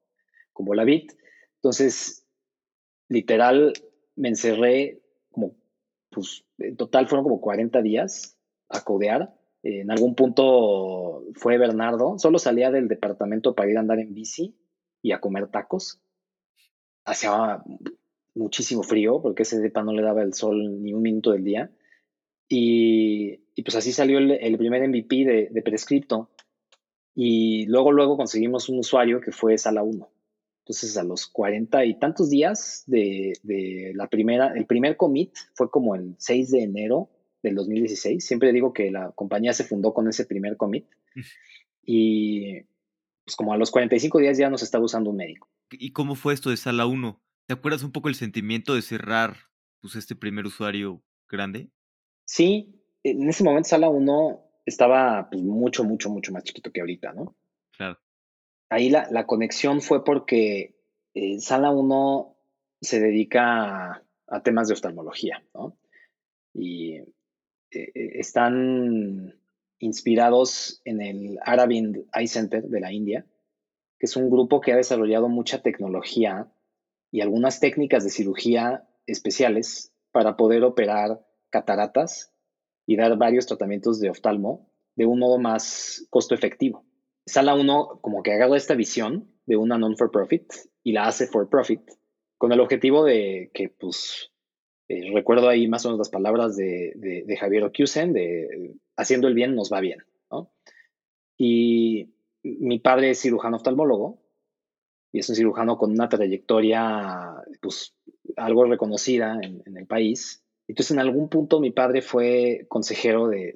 [0.52, 1.12] con Volavit.
[1.56, 2.26] Entonces,
[3.08, 3.72] literal,
[4.16, 5.56] me encerré como,
[6.10, 9.34] pues, en total fueron como 40 días a codear.
[9.62, 14.56] En algún punto fue Bernardo, solo salía del departamento para ir a andar en bici
[15.02, 16.02] y a comer tacos.
[17.04, 17.62] Hacía
[18.34, 21.70] muchísimo frío porque ese depa no le daba el sol ni un minuto del día.
[22.54, 26.28] Y, pues así salió el, primer MVP de, de, Prescripto.
[27.14, 30.10] Y luego, luego conseguimos un usuario que fue Sala 1.
[30.58, 35.70] Entonces, a los cuarenta y tantos días de, de, la primera, el primer commit fue
[35.70, 37.08] como el 6 de enero
[37.42, 38.22] del 2016.
[38.22, 40.86] Siempre digo que la compañía se fundó con ese primer commit.
[41.84, 42.60] Y
[43.24, 45.50] pues como a los 45 días ya nos estaba usando un médico.
[45.72, 47.20] ¿Y cómo fue esto de Sala 1?
[47.48, 49.48] ¿Te acuerdas un poco el sentimiento de cerrar
[49.80, 51.72] pues, este primer usuario grande?
[52.32, 57.12] Sí, en ese momento Sala 1 estaba pues, mucho, mucho, mucho más chiquito que ahorita,
[57.12, 57.36] ¿no?
[57.76, 57.98] Claro.
[58.70, 60.78] ahí la, conexión fue porque
[61.12, 62.34] eh, Sala 1
[62.80, 65.76] se dedica a, temas de oftalmología, ¿no?
[66.54, 67.04] Y eh,
[67.70, 69.38] eh, están
[69.78, 73.26] inspirados en el Aravind Eye Center de la India,
[73.98, 76.50] que es un grupo que ha desarrollado mucha tecnología
[77.10, 81.20] y algunas técnicas de cirugía especiales para poder operar
[81.52, 82.32] cataratas
[82.86, 86.84] y dar varios tratamientos de oftalmo de un modo más costo efectivo.
[87.26, 91.82] Sala 1 como que agarra esta visión de una non-for-profit y la hace for-profit
[92.38, 94.32] con el objetivo de que, pues,
[94.88, 99.54] eh, recuerdo ahí más o menos las palabras de, Javier Ocusen, de haciendo el bien
[99.54, 100.00] nos va bien.
[101.38, 104.22] Y mi padre es cirujano oftalmólogo
[105.10, 107.96] y es un cirujano con una trayectoria, pues,
[108.36, 110.41] algo reconocida en el país.
[110.72, 113.54] Entonces, en algún punto mi padre fue consejero de,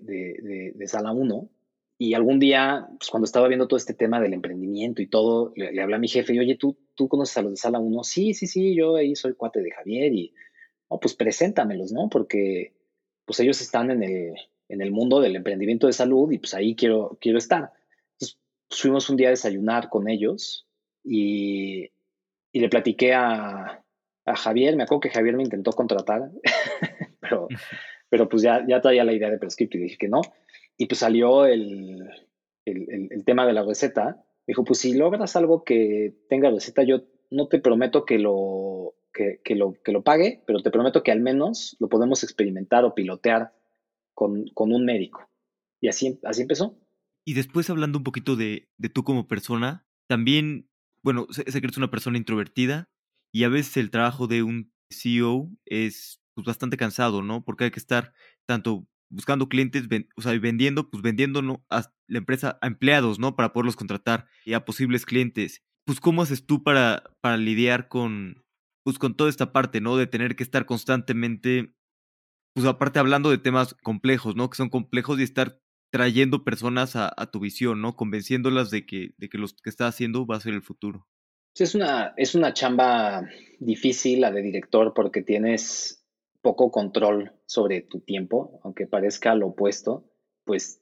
[0.74, 1.48] de Sala 1
[1.98, 5.80] y algún día, pues cuando estaba viendo todo este tema del emprendimiento y todo, le,
[5.80, 8.04] hablé a mi jefe y, oye, ¿tú, ¿tú conoces a los de Sala 1?
[8.04, 10.34] Sí, sí, sí, yo ahí soy cuate de Javier y,
[10.90, 12.08] no, pues preséntamelos, ¿no?
[12.10, 12.74] Porque
[13.24, 14.34] pues ellos están en el,
[14.68, 17.72] en el mundo del emprendimiento de salud y pues ahí quiero, quiero estar.
[18.12, 20.66] Entonces pues, fuimos un día a desayunar con ellos
[21.02, 21.90] y,
[22.52, 23.82] y le platiqué a,
[24.26, 26.30] a, Javier, me acuerdo que Javier me intentó contratar,
[27.28, 27.48] pero,
[28.08, 30.20] pero pues ya, ya traía la idea de prescripto y dije que no.
[30.76, 32.08] Y pues salió el,
[33.24, 34.24] tema de la receta.
[34.46, 38.94] Me dijo, pues si logras algo que tenga receta, yo no te prometo que lo,
[39.12, 42.94] que, lo, que lo pague, pero te prometo que al menos lo podemos experimentar o
[42.94, 43.52] pilotear
[44.14, 45.28] con, un médico.
[45.80, 46.78] Y así, así empezó.
[47.24, 50.68] Y después hablando un poquito de, de tú como persona, también,
[51.02, 52.88] bueno, sé, que eres una persona introvertida
[53.32, 57.42] y a veces el trabajo de un CEO es pues, bastante cansado, ¿no?
[57.44, 58.12] Porque hay que estar
[58.46, 61.64] tanto buscando clientes, o sea, vendiendo, pues vendiendo ¿no?
[61.70, 63.34] a la empresa a empleados, ¿no?
[63.36, 65.62] Para poderlos contratar y a posibles clientes.
[65.86, 68.44] Pues, ¿cómo haces tú para, para lidiar con,
[68.84, 69.96] pues, con toda esta parte, ¿no?
[69.96, 71.74] De tener que estar constantemente,
[72.54, 74.50] pues, aparte hablando de temas complejos, ¿no?
[74.50, 77.96] Que son complejos y estar trayendo personas a, tu visión, ¿no?
[77.96, 81.06] Convenciéndolas de que, de que lo que estás haciendo va a ser el futuro.
[81.54, 83.26] Es una, es una chamba
[83.60, 86.05] difícil la de director porque tienes
[86.46, 90.04] poco control sobre tu tiempo, aunque parezca lo opuesto,
[90.44, 90.80] pues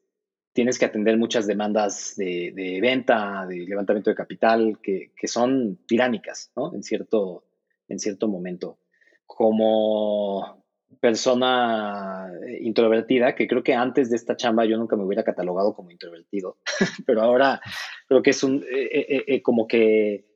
[0.53, 6.75] tienes que atender muchas demandas de, venta, de levantamiento de capital, que, son tiránicas, ¿no?
[6.75, 7.47] En cierto,
[7.89, 8.77] en cierto momento.
[9.25, 10.63] Como
[11.01, 15.91] persona introvertida, que creo que antes de esta chamba yo nunca me hubiera catalogado como
[15.91, 16.59] introvertido,
[17.07, 17.59] pero ahora
[18.07, 20.27] creo que es un, eh, eh, eh, como que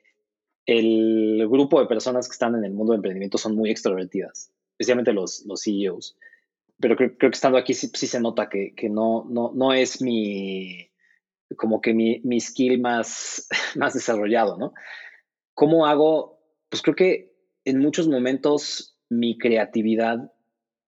[0.65, 5.13] el grupo de personas que están en el mundo de emprendimiento son muy extrovertidas especialmente
[5.13, 6.17] los, los CEOs.
[6.81, 10.89] Pero creo, que estando aquí sí, se nota que, no, no, no es mi,
[11.57, 14.73] como que mi, mi skill más, más desarrollado, ¿no?
[15.55, 16.39] ¿Cómo hago?
[16.69, 20.33] Pues creo que en muchos momentos mi creatividad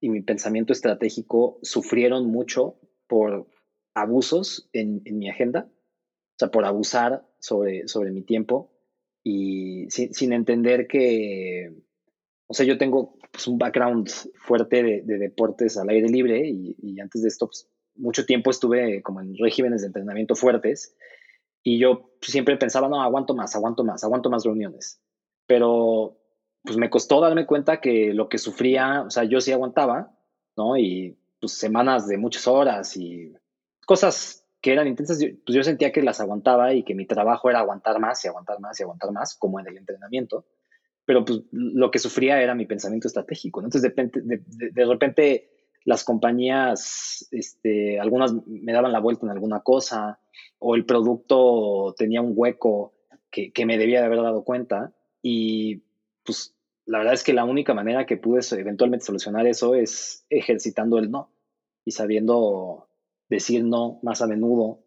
[0.01, 3.49] y mi pensamiento estratégico sufrieron mucho por
[3.95, 8.73] abusos en, mi agenda, o sea, por abusar sobre, sobre mi tiempo
[9.25, 11.73] y sin entender que,
[12.51, 17.23] o sea, yo tengo pues, un background fuerte de, deportes al aire libre y, antes
[17.23, 20.97] de esto, pues, mucho tiempo estuve como en regímenes de entrenamiento fuertes
[21.63, 25.01] y yo siempre pensaba, no, aguanto más, aguanto más, aguanto más reuniones.
[25.47, 26.19] Pero
[26.65, 30.13] pues me costó darme cuenta que lo que sufría, o sea, yo sí aguantaba,
[30.57, 30.77] ¿no?
[30.77, 33.33] Y pues semanas de muchas horas y
[33.87, 37.61] cosas que eran intensas, pues yo sentía que las aguantaba y que mi trabajo era
[37.61, 40.47] aguantar más y aguantar más y aguantar más, como en el entrenamiento
[41.11, 43.59] pero pues lo que sufría era mi pensamiento estratégico.
[43.59, 45.51] Entonces, de repente, de, repente
[45.85, 50.21] las compañías, este, algunas me daban la vuelta en alguna cosa,
[50.61, 52.95] o el producto tenía un hueco
[53.29, 54.93] que, que me debía de haber dado cuenta.
[55.21, 55.83] Y
[56.23, 56.55] pues
[56.87, 61.11] la verdad es que la única manera que pude eventualmente solucionar eso es ejercitando el
[61.11, 61.33] no
[61.85, 62.89] y sabiendo
[63.29, 64.85] decir no más a menudo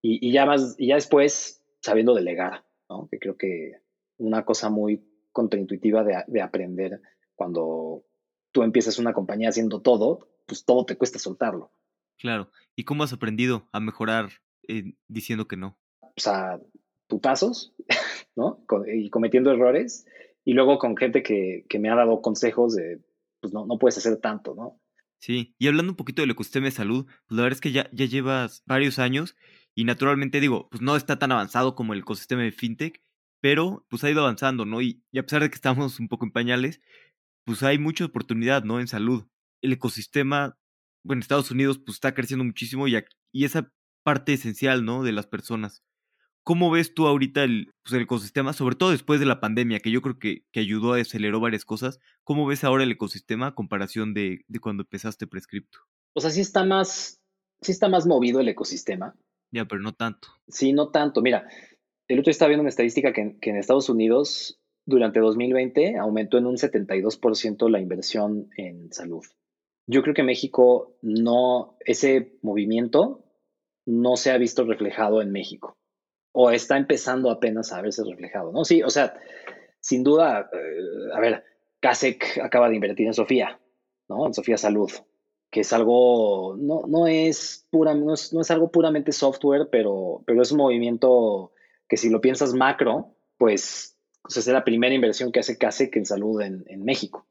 [0.00, 3.06] y, y ya más y ya después sabiendo delegar, ¿no?
[3.10, 3.82] Que creo que
[4.16, 5.07] una cosa muy
[5.38, 7.00] contraintuitiva de, de aprender
[7.36, 8.04] cuando
[8.50, 11.70] tú empiezas una compañía haciendo todo, pues todo te cuesta soltarlo.
[12.18, 12.50] Claro.
[12.74, 14.30] ¿Y cómo has aprendido a mejorar
[14.66, 15.78] eh, diciendo que no?
[16.00, 16.60] O sea,
[17.06, 17.72] putazos,
[18.36, 18.64] ¿no?
[18.92, 20.06] y cometiendo errores.
[20.44, 23.00] Y luego con gente que, que, me ha dado consejos de,
[23.40, 24.80] pues no, no puedes hacer tanto, ¿no?
[25.20, 27.88] Sí, y hablando un poquito del ecosistema de salud, pues la verdad es que ya,
[27.92, 29.36] ya llevas varios años
[29.74, 33.00] y naturalmente digo, pues no está tan avanzado como el ecosistema de FinTech,
[33.40, 34.80] pero pues ha ido avanzando, ¿no?
[34.80, 36.80] Y, a pesar de que estamos un poco en pañales,
[37.44, 38.80] pues hay mucha oportunidad, ¿no?
[38.80, 39.26] En salud.
[39.62, 40.58] El ecosistema,
[41.02, 42.96] bueno, Estados Unidos pues está creciendo muchísimo y,
[43.32, 43.72] y esa
[44.02, 45.02] parte esencial, ¿no?
[45.02, 45.82] De las personas.
[46.42, 49.90] ¿Cómo ves tú ahorita el, pues, el, ecosistema, sobre todo después de la pandemia, que
[49.90, 52.00] yo creo que, que ayudó a aceleró varias cosas?
[52.24, 55.78] ¿Cómo ves ahora el ecosistema a comparación de, de cuando empezaste Prescripto?
[56.14, 57.20] O sea, sí está más,
[57.60, 59.14] sí está más movido el ecosistema.
[59.50, 60.28] Ya, pero no tanto.
[60.48, 61.20] Sí, no tanto.
[61.20, 61.46] Mira,
[62.08, 66.46] el otro estaba viendo una estadística que, que en Estados Unidos durante 2020 aumentó en
[66.46, 69.24] un 72% la inversión en salud.
[69.86, 73.24] Yo creo que México no, ese movimiento
[73.86, 75.76] no se ha visto reflejado en México
[76.32, 78.64] o está empezando apenas a verse reflejado, ¿no?
[78.64, 79.14] Sí, o sea,
[79.80, 81.44] sin duda, eh, a ver,
[81.80, 83.60] CASEC acaba de invertir en Sofía,
[84.08, 84.26] ¿no?
[84.26, 84.90] En Sofía Salud,
[85.50, 90.22] que es algo, no, no, es, pura, no, es, no es algo puramente software, pero,
[90.26, 91.52] pero es un movimiento
[91.88, 96.06] que si lo piensas macro, pues, pues es la primera inversión que hace CASEC en
[96.06, 97.26] salud en, México.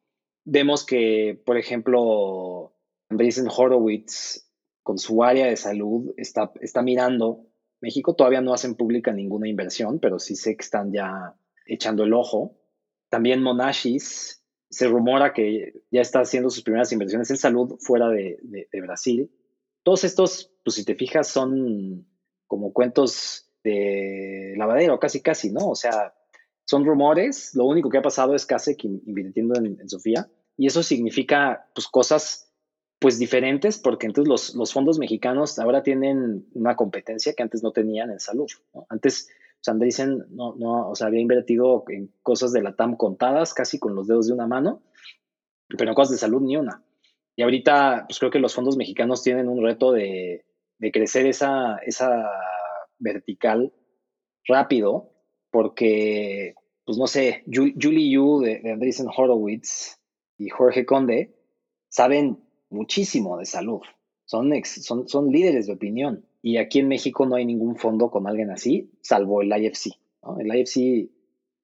[0.45, 2.73] Vemos que, por ejemplo,
[3.09, 4.49] Andreessen Horowitz,
[4.83, 7.47] con su área de salud, está, está mirando
[7.81, 12.13] México todavía no hacen pública ninguna inversión, pero sí sé que están ya echando el
[12.13, 12.57] ojo.
[13.09, 18.67] También Monashis, se rumora que ya está haciendo sus primeras inversiones en salud fuera de,
[18.81, 19.31] Brasil.
[19.83, 22.07] Todos estos, pues si te fijas, son
[22.47, 25.69] como cuentos de lavadero, casi casi, ¿no?
[25.69, 26.13] O sea,
[26.65, 27.53] son rumores.
[27.55, 28.55] Lo único que ha pasado es que
[28.87, 30.27] invirtiendo en, en Sofía.
[30.57, 32.51] Y eso significa, pues, cosas
[32.99, 37.71] pues diferentes, porque entonces los, los, fondos mexicanos ahora tienen una competencia que antes no
[37.71, 38.47] tenían en salud.
[38.89, 39.29] Antes,
[39.61, 43.95] Sandrisen no, no, o sea, había invertido en cosas de la TAM contadas, casi con
[43.95, 44.81] los dedos de una mano,
[45.67, 46.83] pero en cosas de salud ni una.
[47.35, 50.45] Y ahorita, pues creo que los fondos mexicanos tienen un reto de,
[50.79, 52.27] de crecer esa, esa
[52.99, 53.73] vertical
[54.47, 55.11] rápido,
[55.51, 56.55] porque,
[56.85, 59.99] pues no sé, Julie Yu de, de Horowitz
[60.37, 61.35] y Jorge Conde
[61.89, 63.81] saben muchísimo de salud.
[64.25, 66.25] Son, son, son líderes de opinión.
[66.41, 69.93] Y aquí en México no hay ningún fondo con alguien así, salvo el IFC.
[70.39, 71.09] El IFC,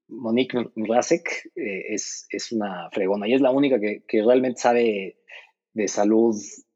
[0.08, 5.18] Monique Rasek, eh, es, es, una fregona y es la única que, que, realmente sabe
[5.74, 6.36] de salud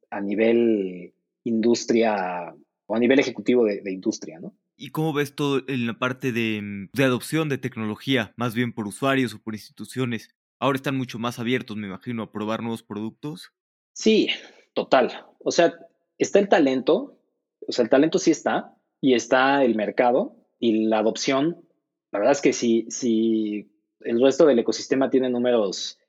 [0.10, 2.54] a nivel industria
[2.88, 4.56] o a nivel ejecutivo de, de industria, ¿no?
[4.76, 8.88] ¿Y cómo ves todo en la parte de, de, adopción de tecnología, más bien por
[8.88, 10.36] usuarios o por instituciones?
[10.60, 13.52] Ahora están mucho más abiertos, me imagino, a probar nuevos productos.
[13.94, 14.30] Sí,
[14.74, 15.26] total.
[15.40, 15.74] O sea,
[16.18, 17.20] está el talento,
[17.68, 21.66] o sea, el talento sí está, y está el mercado y la adopción.
[22.12, 23.72] La verdad es que si, si
[24.02, 26.00] el resto del ecosistema tiene números,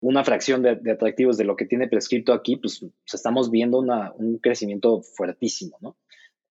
[0.00, 4.38] una fracción de, atractivos de lo que tiene prescrito aquí, pues, pues estamos viendo un
[4.38, 5.96] crecimiento fuertísimo, ¿no?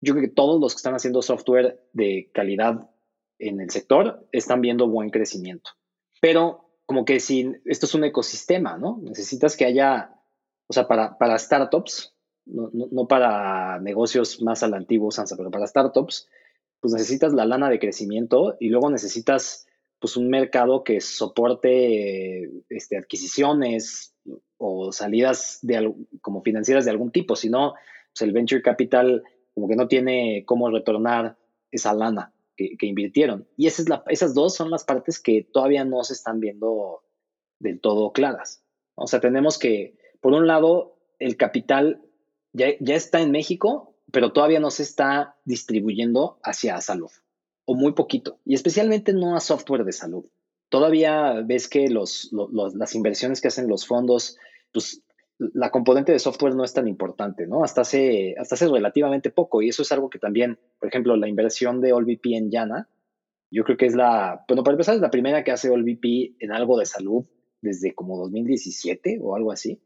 [0.01, 2.89] Yo creo que todos los que están haciendo software de calidad
[3.39, 5.71] en el sector están viendo buen crecimiento.
[6.21, 8.99] Pero como que si esto es un ecosistema, ¿no?
[9.01, 10.17] Necesitas que haya
[10.67, 12.13] o sea, para, para startups,
[12.45, 16.27] no, no, para negocios más a la antigua pero para startups,
[16.79, 19.65] pues necesitas la lana de crecimiento y luego necesitas
[19.99, 24.13] pues un mercado que soporte este, adquisiciones
[24.57, 27.73] o salidas de, como financieras de algún tipo, si no,
[28.13, 29.23] pues el venture capital
[29.57, 31.35] como que no tiene cómo retornar
[31.71, 33.47] esa lana que, que invirtieron.
[33.57, 37.01] Y esa esas dos son las partes que todavía no se están viendo
[37.57, 38.61] del todo claras.
[38.93, 42.03] O sea, tenemos que, por un lado, el capital
[42.53, 47.09] ya, está en México, pero todavía no se está distribuyendo hacia salud,
[47.65, 50.25] o muy poquito, y especialmente no a software de salud.
[50.69, 54.37] Todavía ves que los, las inversiones que hacen los fondos,
[54.71, 55.01] pues
[55.39, 57.63] la componente de software no es tan importante, ¿no?
[57.63, 61.27] Hasta hace, hasta hace relativamente poco, y eso es algo que también, por ejemplo, la
[61.27, 62.89] inversión de AllVP en Yana,
[63.51, 66.51] yo creo que es la, bueno, para empezar, es la primera que hace AllVP en
[66.51, 67.25] algo de salud
[67.61, 69.81] desde como 2017 o algo así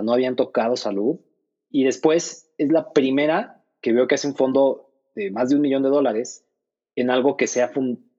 [0.00, 1.20] no habían tocado salud.
[1.68, 5.60] Y después es la primera que veo que hace un fondo de más de un
[5.60, 6.46] millón de dólares
[6.94, 7.70] en algo que sea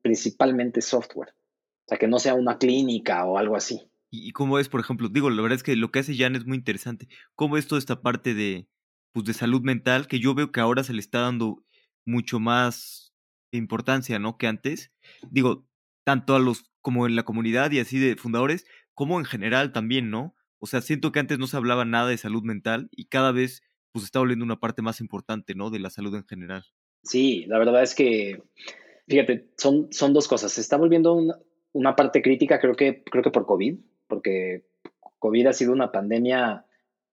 [0.02, 1.30] principalmente software.
[1.30, 3.90] O sea, que no sea una clínica o algo así.
[4.16, 5.10] ¿Y cómo es, por ejemplo?
[5.10, 7.08] Digo, la verdad es que lo que hace Jan es muy interesante.
[7.34, 8.68] ¿Cómo es toda esta parte de,
[9.12, 11.64] pues, de salud mental que yo veo que ahora se le está dando
[12.06, 13.12] mucho más
[13.52, 14.38] importancia, ¿no?
[14.38, 14.92] Que antes.
[15.32, 15.66] Digo,
[16.04, 20.12] tanto a los como en la comunidad y así de fundadores, como en general también,
[20.12, 20.36] ¿no?
[20.60, 23.64] O sea, siento que antes no se hablaba nada de salud mental y cada vez
[23.94, 25.72] pues está volviendo una parte más importante, ¿no?
[25.72, 26.66] De la salud en general.
[27.04, 28.44] Sí, la verdad es que,
[29.08, 30.52] fíjate, son, son dos cosas.
[30.52, 31.20] Se está volviendo
[31.72, 33.80] una, parte crítica, creo que, creo que por COVID,
[34.14, 34.64] porque
[35.18, 36.66] COVID ha sido una pandemia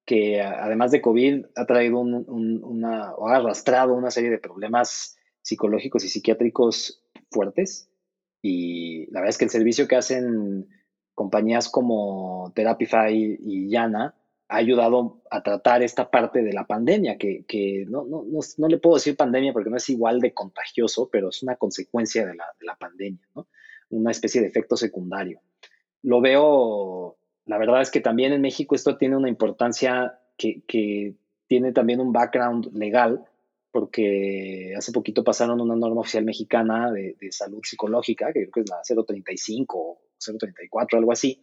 [0.04, 6.04] que además de COVID ha traído una, o ha arrastrado una serie de problemas psicológicos
[6.04, 7.88] y psiquiátricos fuertes.
[8.42, 10.68] Y la verdad es que el servicio que hacen
[11.14, 14.14] compañías como Therapify y Yana,
[14.48, 18.24] ha ayudado a tratar esta parte de la pandemia, que, no, no,
[18.58, 22.26] no, le puedo decir pandemia porque no es igual de contagioso, pero es una consecuencia
[22.26, 23.46] de la, de la pandemia, ¿no?
[23.90, 25.40] una especie de efecto secundario.
[26.02, 31.14] Lo veo, la verdad es que también en México esto tiene una importancia que, que
[31.46, 33.24] tiene también un background legal,
[33.70, 38.60] porque hace poquito pasaron una norma oficial mexicana de, de salud psicológica, que creo que
[38.60, 41.40] es la 035 o 034, algo así,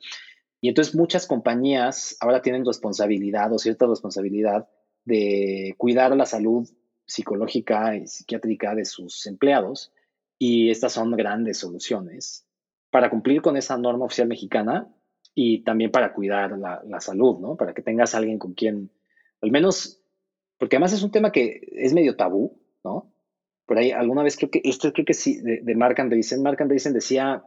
[0.59, 4.67] y entonces muchas compañías ahora tienen responsabilidad o cierta responsabilidad
[5.05, 6.67] de cuidar la salud
[7.05, 9.91] psicológica y psiquiátrica de sus empleados.
[10.39, 12.46] Y estas son grandes soluciones
[12.97, 14.91] para cumplir con esa norma oficial mexicana
[15.35, 17.55] y también para cuidar la, salud, ¿no?
[17.55, 18.89] Para que tengas alguien con quien,
[19.39, 20.01] al menos,
[20.57, 23.13] porque además es un tema que es medio tabú, ¿no?
[23.67, 26.59] Por ahí alguna vez creo que, esto creo que sí, de, de Mark Andreessen, Mark
[26.59, 27.43] Andreessen decía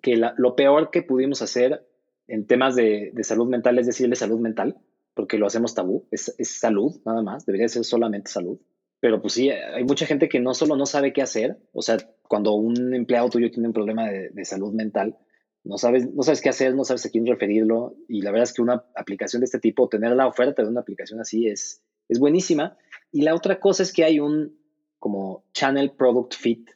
[0.00, 1.86] que lo peor que pudimos hacer
[2.26, 4.78] en temas de, salud mental es decirle salud mental,
[5.12, 8.58] porque lo hacemos tabú, es, salud nada más, debería ser solamente salud.
[9.02, 11.96] Pero pues sí, hay mucha gente que no solo no sabe qué hacer, o sea,
[12.28, 15.18] cuando un empleado tuyo tiene un problema de, salud mental,
[15.64, 18.52] no sabes, no sabes qué hacer, no sabes a quién referirlo, y la verdad es
[18.52, 22.20] que una aplicación de este tipo, tener la oferta de una aplicación así es, es
[22.20, 22.76] buenísima.
[23.10, 24.56] Y la otra cosa es que hay un
[25.00, 26.70] como channel product fit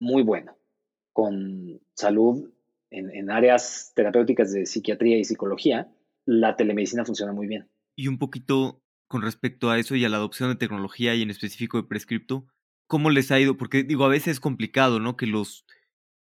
[0.00, 0.56] muy bueno,
[1.12, 2.50] con salud
[2.90, 5.88] en, áreas terapéuticas de psiquiatría y psicología,
[6.24, 7.68] la telemedicina funciona muy bien.
[7.94, 8.79] Y un poquito
[9.10, 12.46] con respecto a eso y a la adopción de tecnología y en específico de prescripto,
[12.86, 13.56] ¿cómo les ha ido?
[13.56, 15.16] Porque digo, a veces es complicado, ¿no?
[15.16, 15.66] Que los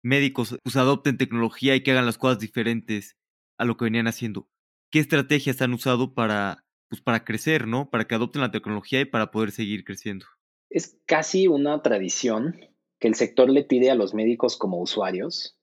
[0.02, 3.18] médicos pues, adopten tecnología y que hagan las cosas diferentes
[3.58, 4.48] a lo que venían haciendo.
[4.90, 7.90] ¿Qué estrategias han usado para, pues, para crecer, ¿no?
[7.90, 10.26] Para que adopten la tecnología y para poder seguir creciendo.
[10.70, 12.58] Es casi una tradición
[13.00, 15.60] que el sector le pide a los médicos como usuarios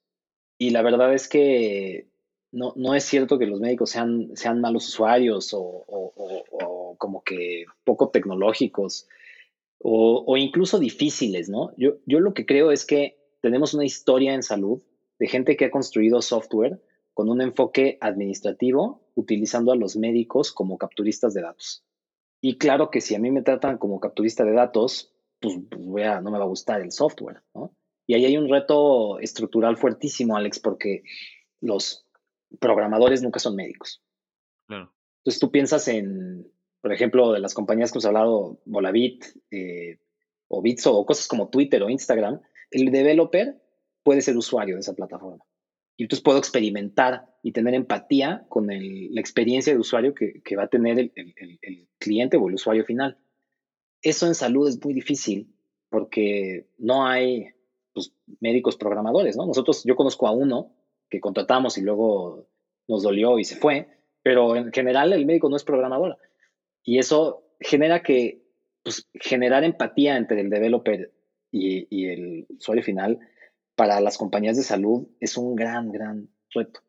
[0.58, 2.10] y la verdad es que
[2.54, 8.08] no, no es cierto que los médicos sean, sean malos usuarios o, como que poco
[8.10, 9.08] tecnológicos
[9.80, 11.72] o, incluso difíciles, ¿no?
[11.76, 14.82] Yo, yo lo que creo es que tenemos una historia en salud
[15.18, 16.80] de gente que ha construido software
[17.12, 21.84] con un enfoque administrativo utilizando a los médicos como capturistas de datos.
[22.40, 26.30] Y claro que si a mí me tratan como capturista de datos, pues, pues no
[26.30, 27.74] me va a gustar el software, ¿no?
[28.06, 31.02] Y ahí hay un reto estructural fuertísimo, Alex, porque
[31.60, 32.03] los
[32.60, 34.02] programadores nunca son médicos.
[34.68, 36.50] Entonces tú piensas en,
[36.80, 39.98] por ejemplo, de las compañías que hemos hablado, Volavit eh,
[40.48, 42.40] o Bitso o cosas como Twitter o Instagram,
[42.70, 43.60] el developer
[44.02, 45.44] puede ser usuario de esa plataforma.
[45.96, 50.68] Y entonces puedo experimentar y tener empatía con la experiencia de usuario que, va a
[50.68, 53.16] tener el, el, cliente o el usuario final.
[54.02, 55.54] Eso en salud es muy difícil
[55.88, 57.46] porque no hay
[57.92, 59.46] pues, médicos programadores, ¿no?
[59.46, 60.74] Nosotros, yo conozco a uno
[61.08, 62.46] que contratamos y luego
[62.88, 63.88] nos dolió y se fue,
[64.22, 66.18] pero en general el médico no es programador.
[66.82, 68.42] Y eso genera que,
[68.82, 71.12] pues, generar empatía entre el developer
[71.50, 73.18] y, el usuario final
[73.76, 76.80] para las compañías de salud es un gran, gran reto.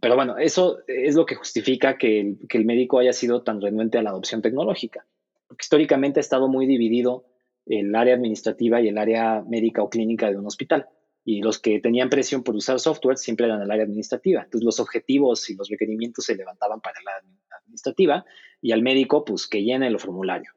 [0.00, 3.60] Pero bueno, eso es lo que justifica que el, que el médico haya sido tan
[3.60, 5.06] renuente a la adopción tecnológica.
[5.48, 7.24] Porque históricamente ha estado muy dividido
[7.66, 10.88] el área administrativa y el área médica o clínica de un hospital.
[11.24, 14.42] Y los que tenían presión por usar software siempre eran el área administrativa.
[14.42, 17.12] Entonces los objetivos y los requerimientos se levantaban para la
[17.58, 18.24] administrativa
[18.60, 20.52] y al médico, pues que llene el formulario.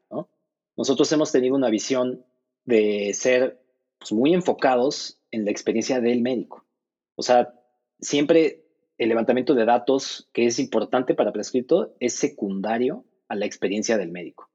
[0.76, 2.24] Nosotros hemos tenido una visión
[2.64, 3.62] de ser
[3.98, 6.66] pues, muy enfocados en la experiencia del médico.
[7.14, 7.54] O sea,
[8.00, 8.64] siempre
[8.98, 14.10] el levantamiento de datos, que es importante para prescripto, es secundario a la experiencia del
[14.10, 14.50] médico.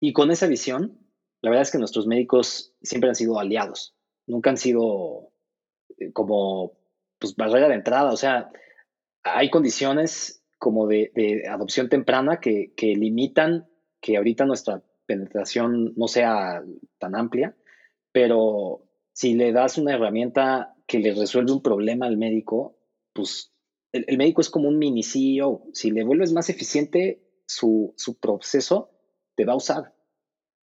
[0.00, 0.98] Y con esa visión,
[1.42, 3.94] la verdad es que nuestros médicos siempre han sido aliados,
[4.26, 5.32] nunca han sido
[6.12, 6.72] como
[7.18, 8.12] pues, barrera de entrada.
[8.12, 8.50] O sea,
[9.22, 13.68] hay condiciones como de, adopción temprana que, limitan
[14.00, 16.62] que ahorita nuestra penetración no sea
[16.98, 17.56] tan amplia,
[18.12, 22.76] pero si le das una herramienta que le resuelve un problema al médico,
[23.12, 23.52] pues
[23.92, 25.64] el, el médico es como un mini CEO.
[25.72, 28.90] Si le vuelves más eficiente su, su proceso,
[29.34, 29.94] te va a usar.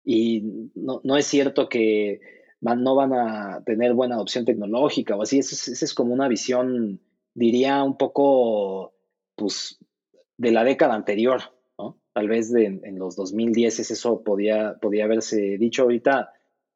[0.05, 2.21] Y no, no es cierto que
[2.63, 5.41] no van a tener buena adopción tecnológica o así.
[5.41, 7.01] Esa es, como una visión,
[7.35, 8.95] diría, un poco,
[9.35, 9.79] pues,
[10.37, 11.41] de la década anterior,
[11.77, 11.99] ¿no?
[12.13, 16.33] Tal vez de, en los 2010 eso podía, podía haberse dicho ahorita.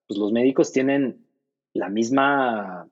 [0.08, 1.24] Pues los médicos tienen
[1.72, 2.88] la misma,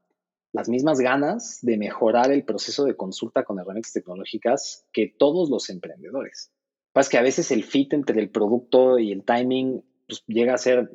[0.53, 5.69] las mismas ganas de mejorar el proceso de consulta con herramientas tecnológicas que todos los
[5.69, 6.53] emprendedores.
[6.93, 10.59] Pasa que a veces el fit entre el producto y el timing pues, llega a
[10.59, 10.91] ser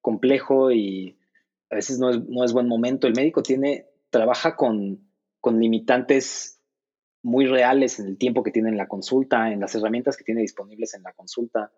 [0.00, 1.16] complejo y
[1.70, 3.06] a veces no es, no es buen momento.
[3.06, 5.08] El médico tiene, trabaja con,
[5.40, 6.60] con limitantes
[7.22, 10.40] muy reales en el tiempo que tiene en la consulta, en las herramientas que tiene
[10.40, 11.72] disponibles en la consulta.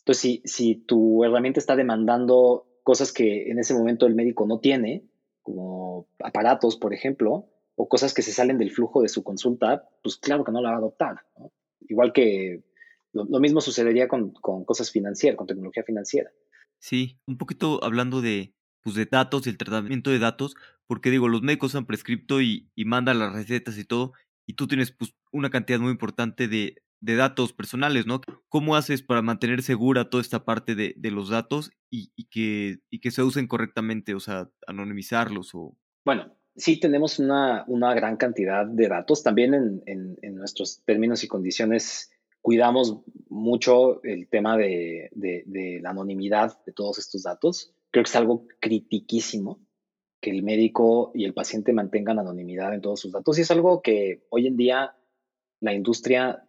[0.00, 4.58] Entonces, si, si tu herramienta está demandando cosas que en ese momento el médico no
[4.58, 5.04] tiene,
[5.42, 10.16] como aparatos, por ejemplo, o cosas que se salen del flujo de su consulta, pues
[10.16, 11.16] claro que no la va a adoptar.
[11.88, 12.62] Igual que
[13.12, 16.30] lo, mismo sucedería con, con, cosas financieras, con tecnología financiera.
[16.78, 18.52] Sí, un poquito hablando de,
[18.84, 20.54] pues, de datos y el tratamiento de datos,
[20.86, 24.12] porque digo, los médicos han prescripto y, y mandan las recetas y todo,
[24.46, 28.20] y tú tienes pues, una cantidad muy importante de, de datos personales, ¿no?
[28.48, 32.78] ¿Cómo haces para mantener segura toda esta parte de, de los datos y, y, que,
[32.90, 35.76] y que se usen correctamente, o sea, anonimizarlos o...
[36.04, 39.22] Bueno, sí tenemos una, una gran cantidad de datos.
[39.22, 42.10] También en, en, nuestros términos y condiciones
[42.40, 47.74] cuidamos mucho el tema de, de, la anonimidad de todos estos datos.
[47.94, 49.60] Creo que es algo critiquísimo
[50.20, 53.38] que el médico y el paciente mantengan anonimidad en todos sus datos.
[53.38, 54.96] Y es algo que hoy en día
[55.60, 56.44] la industria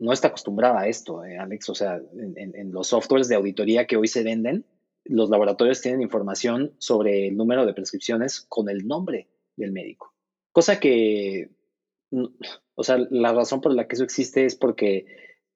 [0.00, 1.68] no está acostumbrada a esto, eh, Alex.
[1.68, 4.66] O sea, en, en los softwares de auditoría que hoy se venden,
[5.04, 10.12] los laboratorios tienen información sobre el número de prescripciones con el nombre del médico.
[10.50, 11.50] Cosa que,
[12.74, 15.06] o sea, la razón por la que eso existe es porque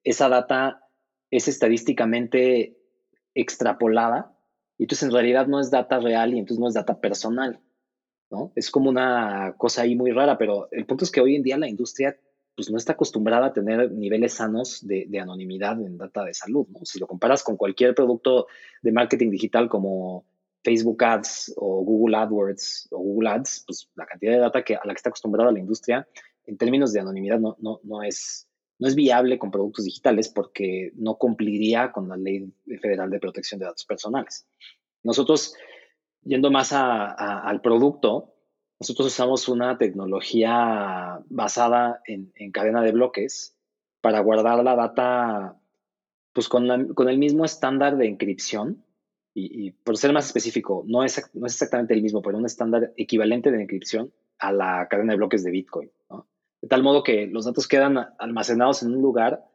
[0.05, 0.87] esa data
[1.29, 2.77] es estadísticamente
[3.33, 4.34] extrapolada
[4.77, 7.59] y entonces en realidad no es data real y entonces no es data personal,
[8.29, 8.51] ¿no?
[8.55, 11.57] Es como una cosa ahí muy rara, pero el punto es que hoy en día
[11.57, 12.17] la industria
[12.55, 16.65] pues no está acostumbrada a tener niveles sanos de, de anonimidad en data de salud,
[16.69, 16.85] ¿no?
[16.85, 18.47] Si lo comparas con cualquier producto
[18.81, 20.25] de marketing digital como
[20.63, 24.81] Facebook Ads o Google AdWords o Google Ads, pues la cantidad de data que, a
[24.83, 26.07] la que está acostumbrada la industria
[26.45, 28.47] en términos de anonimidad no, no, no, es,
[28.79, 32.51] no es viable con productos digitales porque no cumpliría con la ley
[32.81, 34.47] federal de protección de datos personales.
[35.03, 35.55] Nosotros,
[36.23, 38.33] yendo más a, al producto,
[38.79, 43.55] nosotros usamos una tecnología basada en, en cadena de bloques
[44.01, 45.57] para guardar la data
[46.33, 48.83] pues con, con el mismo estándar de encripción
[49.33, 52.45] y, y, por ser más específico, no es, no es exactamente el mismo, pero un
[52.45, 55.91] estándar equivalente de encripción a la cadena de bloques de Bitcoin.
[56.09, 56.27] ¿no?
[56.65, 59.45] De tal modo que los datos quedan almacenados en un lugar,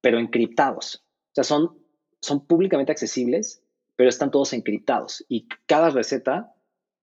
[0.00, 1.04] pero encriptados.
[1.04, 1.76] O sea, son,
[2.22, 3.62] son públicamente accesibles,
[3.94, 5.22] pero están todos encriptados.
[5.28, 6.54] Y cada receta,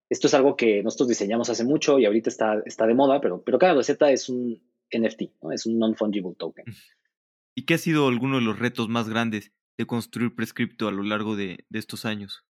[0.09, 3.43] esto es algo que nosotros diseñamos hace mucho y ahorita está, está de moda, pero,
[3.43, 4.59] pero cada receta es un
[4.91, 5.51] NFT, ¿no?
[5.51, 6.65] es un non-fungible token.
[7.53, 11.03] ¿Y qué ha sido alguno de los retos más grandes de construir Prescripto a lo
[11.03, 12.43] largo de, de estos años?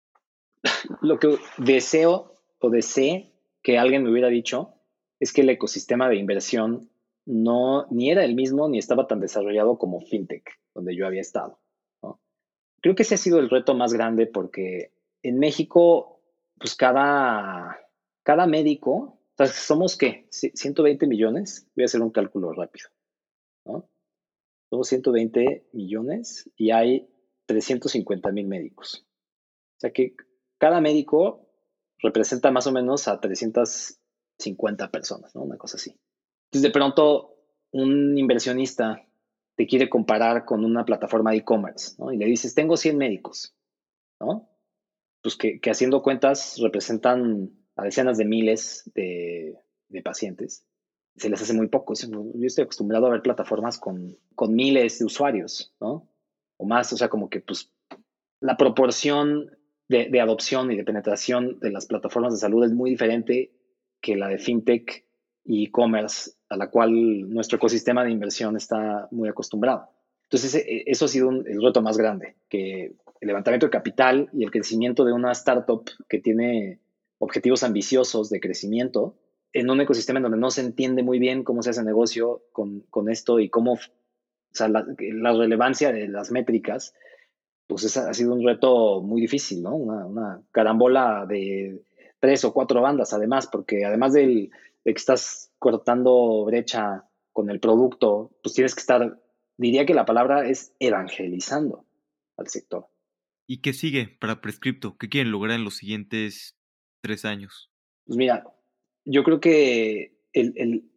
[1.01, 4.75] Lo que deseo o desee que alguien me hubiera dicho
[5.19, 6.89] es que el ecosistema de inversión
[7.25, 10.43] no ni era el mismo ni estaba tan desarrollado como FinTech,
[10.73, 11.59] donde yo había estado.
[12.81, 16.21] Creo que ese ha sido el reto más grande porque en México,
[16.59, 17.79] pues cada,
[18.23, 22.89] cada médico, o somos qué, 120 millones, voy a hacer un cálculo rápido.
[24.69, 27.09] Somos 120 millones y hay
[27.45, 29.07] 350 mil médicos.
[29.77, 30.15] O sea que
[30.57, 31.47] cada médico
[31.99, 35.43] representa más o menos a 350 personas, ¿no?
[35.43, 35.97] Una cosa así.
[36.53, 37.35] Entonces, de pronto,
[37.71, 39.03] un inversionista
[39.55, 42.13] te quiere comparar con una plataforma de e-commerce, ¿no?
[42.13, 43.55] Y le dices, tengo 100 médicos,
[44.19, 44.51] ¿no?
[45.23, 50.67] Pues que, haciendo cuentas representan a decenas de miles de, de, pacientes.
[51.15, 51.95] Se les hace muy poco.
[51.95, 56.07] Yo estoy acostumbrado a ver plataformas con, con miles de usuarios, ¿no?
[56.57, 57.73] O más, o sea, como que pues
[58.41, 62.91] la proporción de, de, adopción y de penetración de las plataformas de salud es muy
[62.91, 63.55] diferente
[64.01, 65.03] que la de fintech
[65.45, 69.89] y e-commerce a la cual nuestro ecosistema de inversión está muy acostumbrado.
[70.29, 74.43] Entonces, eso ha sido un, el reto más grande, que el levantamiento de capital y
[74.43, 76.79] el crecimiento de una startup que tiene
[77.17, 79.15] objetivos ambiciosos de crecimiento
[79.51, 82.81] en un ecosistema en donde no se entiende muy bien cómo se hace negocio con,
[82.89, 83.79] con esto y cómo, o
[84.51, 86.93] sea, la, relevancia de las métricas,
[87.67, 89.75] pues esa ha sido un reto muy difícil, ¿no?
[89.75, 91.81] Una carambola de
[92.19, 94.51] tres o cuatro bandas, además, porque además del,
[94.85, 99.21] de que estás cortando brecha con el producto, pues tienes que estar,
[99.57, 101.85] diría que la palabra es evangelizando
[102.37, 102.87] al sector.
[103.47, 104.97] ¿Y qué sigue para Prescripto?
[104.97, 106.57] ¿Qué quieren lograr en los siguientes
[107.01, 107.71] tres años?
[108.05, 108.45] Pues mira,
[109.05, 110.91] yo creo que el, el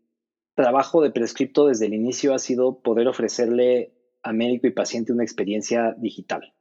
[0.54, 5.24] trabajo de Prescripto desde el inicio ha sido poder ofrecerle a médico y paciente una
[5.24, 6.54] experiencia digital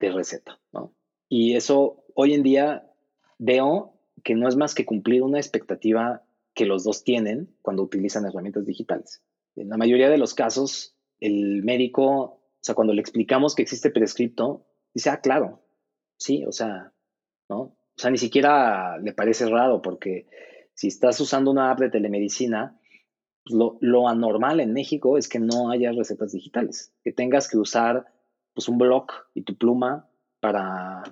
[0.00, 0.94] de receta, ¿no?
[1.28, 2.90] Y eso hoy en día
[3.38, 6.23] veo que no es más que cumplir una expectativa
[6.54, 9.22] que los dos tienen cuando utilizan herramientas digitales.
[9.56, 13.90] En la mayoría de los casos, el médico, o sea, cuando le explicamos que existe
[13.90, 15.62] prescripto, dice, ah, claro,
[16.16, 16.92] sí, o sea,
[17.48, 17.58] ¿no?
[17.60, 20.26] O sea, ni siquiera le parece raro porque
[20.74, 22.78] si estás usando una app de telemedicina,
[23.44, 27.58] pues, lo, lo, anormal en México es que no haya recetas digitales, que tengas que
[27.58, 28.06] usar
[28.54, 30.08] pues, un blog y tu pluma
[30.40, 31.02] para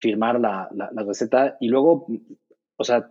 [0.00, 2.06] firmar la, la, receta y luego,
[2.76, 3.10] o sea,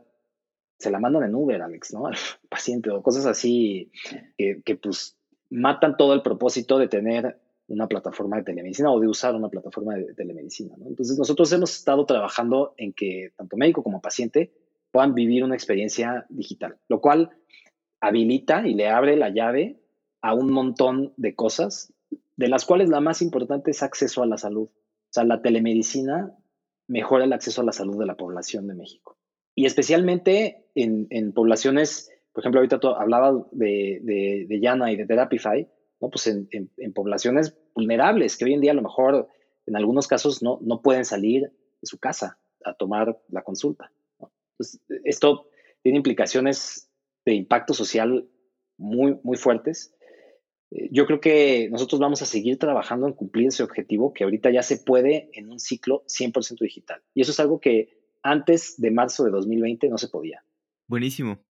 [0.83, 2.05] se la mandan en Uber, Alex, ¿no?
[2.07, 2.15] Al
[2.49, 3.91] paciente o cosas así
[4.37, 5.17] que, pues
[5.49, 9.95] matan todo el propósito de tener una plataforma de telemedicina o de usar una plataforma
[9.95, 10.75] de telemedicina.
[10.77, 10.87] ¿no?
[10.87, 14.51] Entonces, nosotros hemos estado trabajando en que tanto médico como paciente
[14.91, 17.31] puedan vivir una experiencia digital, lo cual
[18.01, 19.79] habilita y le abre la llave
[20.21, 21.93] a un montón de cosas,
[22.35, 24.67] de las cuales la más importante es acceso a la salud.
[24.67, 26.35] O sea, la telemedicina
[26.87, 29.17] mejora el acceso a la salud de la población de México.
[29.55, 34.95] Y especialmente en, en poblaciones, por ejemplo, ahorita tú hablabas de, de, de Yana y
[34.95, 35.67] de Therapify,
[36.01, 36.09] ¿no?
[36.09, 39.27] Pues en, en, poblaciones vulnerables que hoy en día a lo mejor
[39.65, 43.91] en algunos casos no, no pueden salir de su casa a tomar la consulta.
[44.53, 45.47] Entonces, esto
[45.81, 46.89] tiene implicaciones
[47.25, 48.27] de impacto social
[48.77, 49.93] muy, muy fuertes.
[50.71, 54.49] Eh, yo creo que nosotros vamos a seguir trabajando en cumplir ese objetivo que ahorita
[54.51, 57.01] ya se puede en un ciclo 100% digital.
[57.13, 60.43] Y eso es algo que antes de marzo de 2020 no se podía.
[60.87, 61.43] Buenísimo.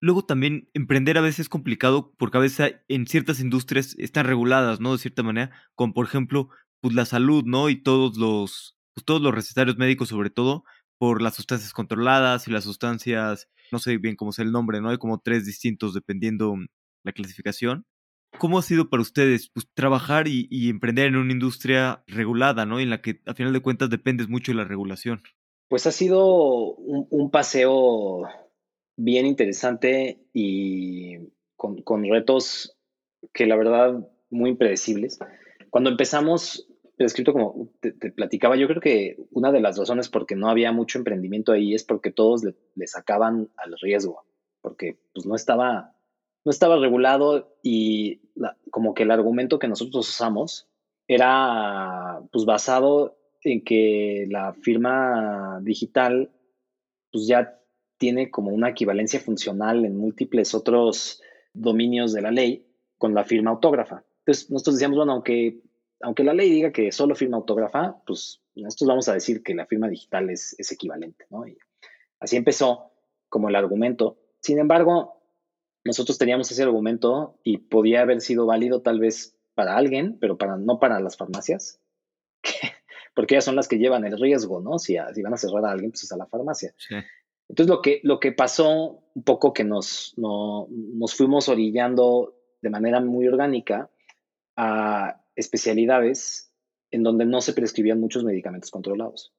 [0.00, 4.80] Luego también emprender a veces es complicado porque a veces en ciertas industrias están reguladas,
[4.80, 4.92] ¿no?
[4.92, 6.48] De cierta manera, como por ejemplo,
[6.80, 7.68] pues la salud, ¿no?
[7.68, 10.64] Y todos los, pues, todos los recetarios médicos sobre todo,
[10.98, 14.90] por las sustancias controladas y las sustancias, no sé bien cómo es el nombre, ¿no?
[14.90, 16.56] Hay como tres distintos dependiendo
[17.04, 17.84] la clasificación.
[18.38, 22.80] ¿Cómo ha sido para ustedes pues, trabajar y, emprender en una industria regulada, ¿no?
[22.80, 25.22] En la que a final de cuentas dependes mucho de la regulación.
[25.70, 28.24] Pues ha sido un paseo
[28.96, 31.16] bien interesante y
[31.56, 32.76] con, retos
[33.32, 35.20] que la verdad muy impredecibles.
[35.70, 36.66] Cuando empezamos,
[36.98, 40.72] escrito como te, platicaba, yo creo que una de las razones por que no había
[40.72, 44.24] mucho emprendimiento ahí es porque todos le, sacaban al riesgo,
[44.62, 45.94] porque pues no estaba,
[46.44, 48.22] no estaba regulado y
[48.72, 50.68] como que el argumento que nosotros usamos
[51.06, 56.30] era pues basado en que la firma digital
[57.12, 57.58] pues ya
[57.98, 61.20] tiene como una equivalencia funcional en múltiples otros
[61.52, 62.66] dominios de la ley
[62.96, 64.04] con la firma autógrafa.
[64.20, 65.60] Entonces, nosotros decíamos, bueno, aunque,
[66.00, 69.66] aunque la ley diga que solo firma autógrafa, pues nosotros vamos a decir que la
[69.66, 71.44] firma digital es, es equivalente, ¿no?
[72.20, 72.92] Así empezó
[73.28, 74.18] como el argumento.
[74.40, 75.20] Sin embargo,
[75.84, 80.56] nosotros teníamos ese argumento y podía haber sido válido tal vez para alguien, pero para,
[80.56, 81.80] no para las farmacias,
[83.14, 84.78] porque ellas son las que llevan el riesgo, ¿no?
[84.78, 86.74] Si, si van a cerrar a alguien, pues es a la farmacia.
[86.76, 86.94] Sí.
[87.50, 93.00] Entonces lo que, lo que pasó, un poco que nos, nos fuimos orillando de manera
[93.00, 93.90] muy orgánica
[94.56, 96.52] a especialidades
[96.92, 99.32] en donde no se prescribían muchos medicamentos controlados.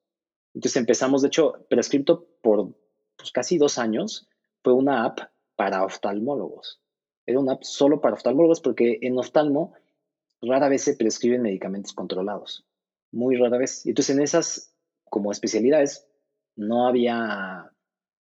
[0.54, 2.76] Entonces empezamos, de hecho, prescripto por
[3.16, 4.28] pues, casi dos años,
[4.62, 5.20] fue una app
[5.56, 6.82] para oftalmólogos.
[7.26, 9.74] Era una app solo para oftalmólogos porque en oftalmo
[10.42, 12.66] rara vez se prescriben medicamentos controlados.
[13.12, 13.86] Muy rara vez.
[13.86, 14.76] Y entonces en esas
[15.10, 16.08] como especialidades
[16.56, 17.72] no había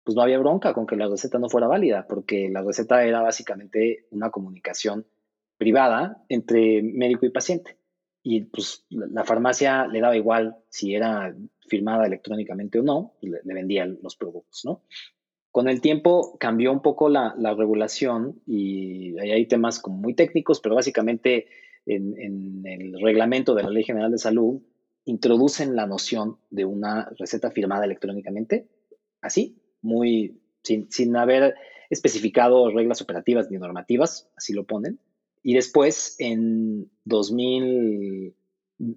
[0.04, 3.20] pues no había bronca con que la receta no fuera válida, porque la receta era
[3.20, 5.06] básicamente una comunicación
[5.58, 7.76] privada entre médico y paciente.
[8.22, 11.36] Y pues la farmacia le daba igual si era
[11.66, 14.82] firmada electrónicamente o no, le, le vendían los productos, ¿no?
[15.50, 20.60] Con el tiempo cambió un poco la, regulación y ahí hay temas como muy técnicos,
[20.60, 21.48] pero básicamente
[21.84, 24.62] en, en, el reglamento de la Ley General de Salud
[25.08, 28.68] introducen la noción de una receta firmada electrónicamente,
[29.22, 31.54] así, muy, sin, sin haber
[31.88, 35.00] especificado reglas operativas ni normativas, así lo ponen.
[35.42, 38.34] Y después, en 2000,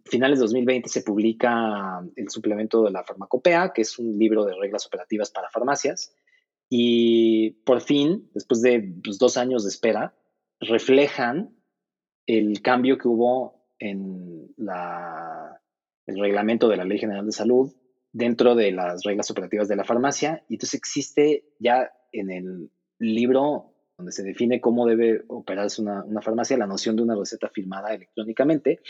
[0.04, 4.56] finales de 2020, se publica el suplemento de la farmacopea, que es un libro de
[4.56, 6.14] reglas operativas para farmacias.
[6.70, 10.14] Y por fin, después de pues, dos años de espera,
[10.60, 11.56] reflejan
[12.26, 15.61] el cambio que hubo en la,
[16.06, 17.74] el reglamento de la Ley General de Salud
[18.12, 20.44] dentro de las reglas operativas de la farmacia.
[20.50, 26.58] Y entonces existe ya en el libro donde se define cómo debe operarse una, farmacia
[26.58, 28.82] la noción de una receta firmada electrónicamente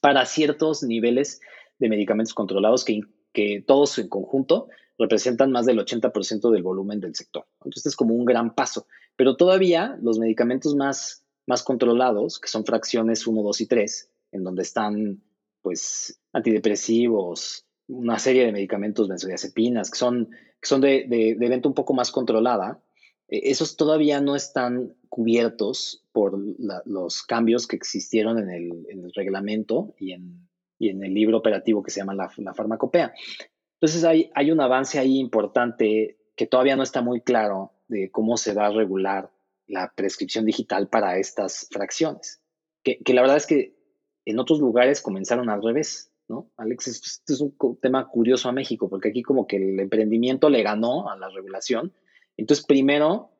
[0.00, 1.40] para ciertos niveles
[1.78, 3.00] de medicamentos controlados que,
[3.32, 4.68] que todos en conjunto
[4.98, 7.46] representan más del 80% del volumen del sector.
[7.60, 8.86] Entonces es como un gran paso.
[9.16, 14.44] Pero todavía los medicamentos más, más controlados, que son fracciones 1, 2 y 3, en
[14.44, 15.22] donde están
[15.62, 21.74] pues antidepresivos, una serie de medicamentos benzodiazepinas que son, que son de, de, venta un
[21.74, 22.82] poco más controlada,
[23.28, 26.38] eh, esos todavía no están cubiertos por
[26.86, 30.48] los cambios que existieron en el, reglamento y en,
[30.78, 33.12] y en, el libro operativo que se llama la, la farmacopea.
[33.74, 38.36] Entonces hay, hay, un avance ahí importante que todavía no está muy claro de cómo
[38.36, 39.30] se va a regular
[39.66, 42.42] la prescripción digital para estas fracciones.
[42.82, 43.81] Que, que, la verdad es que
[44.24, 46.50] en otros lugares comenzaron al revés, ¿no?
[46.56, 50.62] Alex, este es un tema curioso a México, porque aquí como que el emprendimiento le
[50.62, 51.92] ganó a la regulación.
[52.36, 53.30] Entonces, primero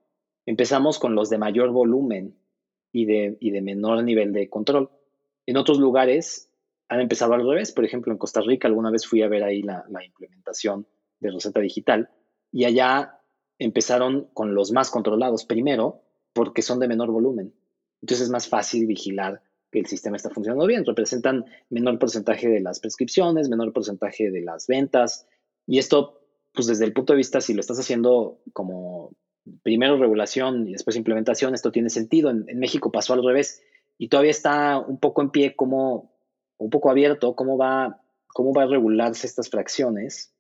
[0.47, 2.37] empezamos con los de mayor volumen
[2.93, 4.91] y de, y de menor nivel de control.
[5.47, 6.51] En otros lugares
[6.89, 7.72] han empezado al revés.
[7.72, 10.87] Por ejemplo, en Costa Rica alguna vez fui a ver ahí la, la implementación
[11.20, 12.11] de receta digital
[12.51, 13.20] y allá
[13.59, 16.03] empezaron con los más controlados primero
[16.33, 17.55] porque son de menor volumen.
[18.03, 19.43] Entonces es más fácil vigilar
[19.73, 20.85] que el sistema está funcionando bien.
[20.85, 25.27] Representan menor porcentaje de las prescripciones, menor porcentaje de las ventas.
[25.66, 26.20] Y esto,
[26.53, 29.16] pues desde el punto de vista, si lo estás haciendo como
[29.64, 32.31] primero regulación y después implementación, esto tiene sentido.
[32.31, 33.62] En, México pasó al revés
[33.99, 36.12] y todavía está un poco en pie, como
[36.59, 40.35] un poco abierto, cómo va, cómo va a regularse estas fracciones.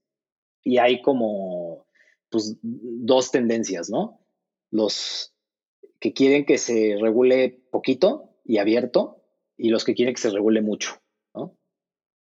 [0.62, 1.86] Y hay como
[2.28, 4.20] pues, dos tendencias, ¿no?
[4.70, 5.34] Los
[5.98, 9.21] que quieren que se regule poquito y abierto
[9.56, 11.00] y los que quieren que se regule mucho,
[11.34, 11.56] ¿no?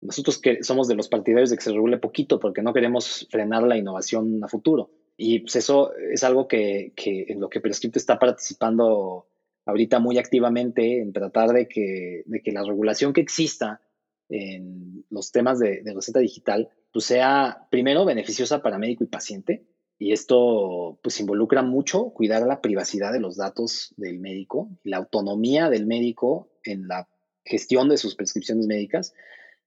[0.02, 3.64] Nosotros que somos de los partidarios de que se regule poquito porque no queremos frenar
[3.64, 4.92] la innovación a futuro.
[5.18, 9.28] Y pues eso es algo que, en lo que Prescripto está participando
[9.66, 13.82] ahorita muy activamente en tratar de que, de que la regulación que exista
[14.30, 19.66] en los temas de, de receta digital pues sea primero beneficiosa para médico y paciente
[19.98, 24.98] y esto pues involucra mucho cuidar la privacidad de los datos del médico y la
[24.98, 27.08] autonomía del médico en la
[27.50, 29.14] gestión de sus prescripciones médicas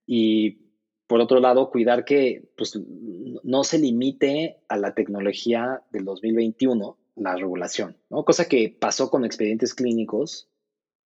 [0.05, 0.63] y
[1.07, 2.79] por otro lado cuidar que pues,
[3.43, 8.25] no se limite a la tecnología del 2021 la regulación, ¿no?
[8.25, 10.49] cosa que pasó con expedientes clínicos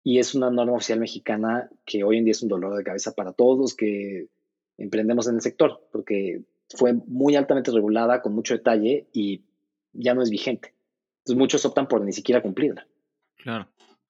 [0.03, 3.15] y es una norma oficial mexicana que hoy en día es un dolor de cabeza
[3.15, 4.29] para todos los que
[4.77, 9.45] emprendemos en el sector, porque fue muy altamente regulada, con mucho detalle y
[9.93, 10.75] ya no es vigente.
[11.21, 12.87] Entonces muchos optan por ni siquiera cumplirla.
[13.37, 13.69] Claro.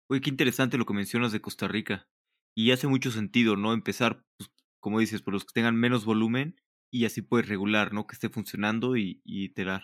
[0.08, 2.08] Oye, qué interesante lo que mencionas de Costa Rica.
[2.54, 3.72] Y hace mucho sentido, ¿no?
[3.72, 4.50] Empezar, pues,
[4.80, 6.56] como dices, por los que tengan menos volumen
[6.90, 8.06] y así puedes regular, ¿no?
[8.06, 9.82] Que esté funcionando y, iterar.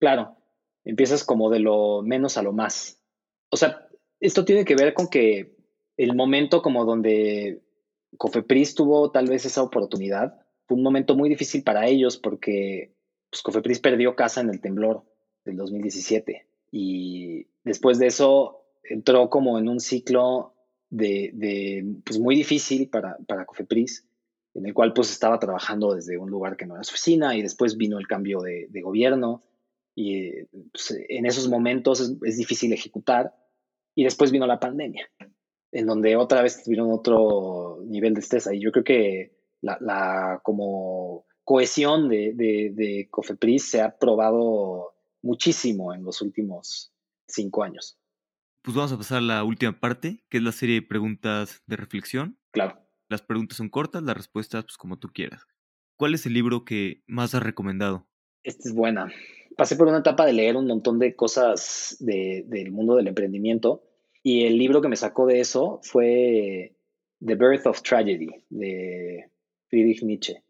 [0.00, 0.36] Claro.
[0.84, 3.00] Empiezas como de lo menos a lo más.
[3.50, 3.86] O sea,
[4.18, 5.56] esto tiene que ver con que
[5.96, 7.62] el momento como donde
[8.16, 10.34] Cofepris tuvo tal vez esa oportunidad
[10.66, 12.94] fue un momento muy difícil para ellos porque
[13.30, 15.04] pues, Cofepris perdió casa en el temblor
[15.44, 20.54] del 2017 y después de eso entró como en un ciclo
[20.90, 24.06] de, pues muy difícil para, para Cofepris,
[24.54, 27.42] en el cual pues estaba trabajando desde un lugar que no era su oficina y
[27.42, 29.42] después vino el cambio de, gobierno
[29.94, 33.34] y pues, en esos momentos es, es, difícil ejecutar
[33.94, 35.08] y después vino la pandemia,
[35.72, 41.26] en donde otra vez tuvieron otro nivel de estrés y yo creo que la, como
[41.44, 46.92] cohesión de, de, Cofepris se ha probado muchísimo en los últimos
[47.26, 47.98] cinco años.
[48.62, 51.76] Pues vamos a pasar a la última parte, que es la serie de preguntas de
[51.76, 52.38] reflexión.
[52.50, 52.78] Claro.
[53.08, 55.46] Las preguntas son cortas, las respuestas, pues como tú quieras.
[55.96, 58.06] ¿Cuál es el libro que más has recomendado?
[58.42, 59.10] Esta es buena.
[59.56, 63.82] Pasé por una etapa de leer un montón de cosas del mundo del emprendimiento
[64.22, 66.76] y el libro que me sacó de eso fue
[67.24, 69.30] The Birth of Tragedy de
[69.68, 70.42] Friedrich Nietzsche.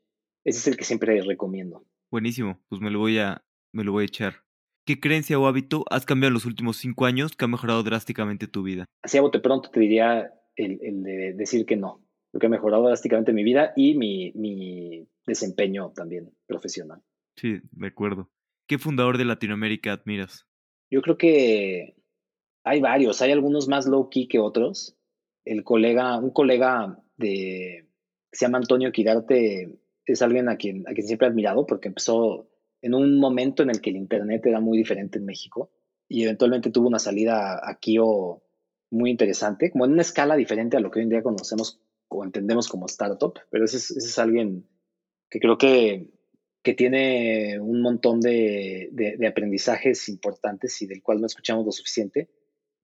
[0.44, 1.84] Ese es el que siempre recomiendo.
[2.10, 4.44] Buenísimo, pues me lo voy a, me lo voy a echar.
[4.90, 8.48] ¿Qué creencia o hábito has cambiado en los últimos cinco años que ha mejorado drásticamente
[8.48, 8.86] tu vida?
[9.02, 12.50] Así a bote pronto te diría el, el de decir que no, lo que ha
[12.50, 17.00] mejorado drásticamente mi vida y mi, mi desempeño también profesional.
[17.36, 18.32] Sí, de acuerdo.
[18.66, 20.48] ¿Qué fundador de Latinoamérica admiras?
[20.90, 21.94] Yo creo que
[22.64, 24.98] hay varios, hay algunos más low key que otros.
[25.44, 27.88] El colega, un colega de
[28.32, 29.72] se llama Antonio Quirarte,
[30.04, 32.49] es alguien a quien, a quien siempre he admirado porque empezó
[32.82, 35.70] en un momento en el que el Internet era muy diferente en México
[36.08, 38.42] y eventualmente tuvo una salida aquí o
[38.90, 42.24] muy interesante, como en una escala diferente a lo que hoy en día conocemos o
[42.24, 44.66] entendemos como startup, pero ese es, ese es alguien
[45.28, 46.10] que creo que,
[46.62, 52.28] que tiene un montón de, de, aprendizajes importantes y del cual no escuchamos lo suficiente.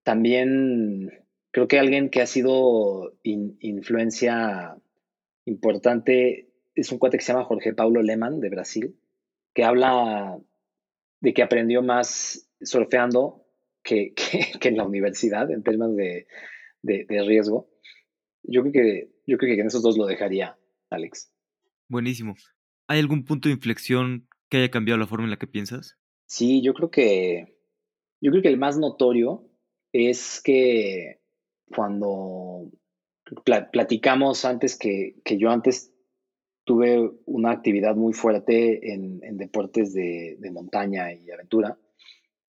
[0.05, 1.11] También
[1.51, 4.77] creo que alguien que ha sido influencia
[5.45, 8.97] importante es un cuate que se llama Jorge Paulo Lehmann de Brasil,
[9.57, 10.39] que habla
[11.23, 13.47] de que aprendió más surfeando
[13.83, 14.13] que,
[14.61, 16.27] que, en la universidad en términos de,
[16.83, 17.71] de, riesgo.
[18.43, 20.59] Yo creo, que, yo creo que en esos dos lo dejaría,
[20.91, 21.33] Alex.
[21.89, 22.37] Buenísimo.
[22.87, 25.97] ¿Hay algún punto de inflexión que haya cambiado la forma en la que piensas?
[26.27, 27.57] Sí, yo creo que
[28.21, 29.49] yo creo que el más notorio
[29.93, 31.23] es que
[31.75, 32.71] cuando
[33.73, 35.95] platicamos antes que, yo antes
[36.67, 41.79] tuve una actividad muy fuerte en, deportes de, montaña y aventura.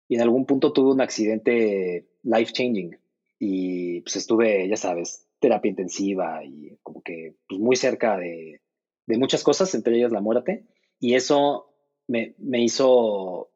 [0.09, 2.99] y en algún punto tuve un accidente life changing
[3.39, 8.63] y pues estuve, ya sabes, terapia intensiva y como que pues, muy cerca de,
[9.07, 10.67] de muchas cosas, entre ellas la muerte.
[10.99, 11.71] Y eso
[12.07, 13.51] me, me hizo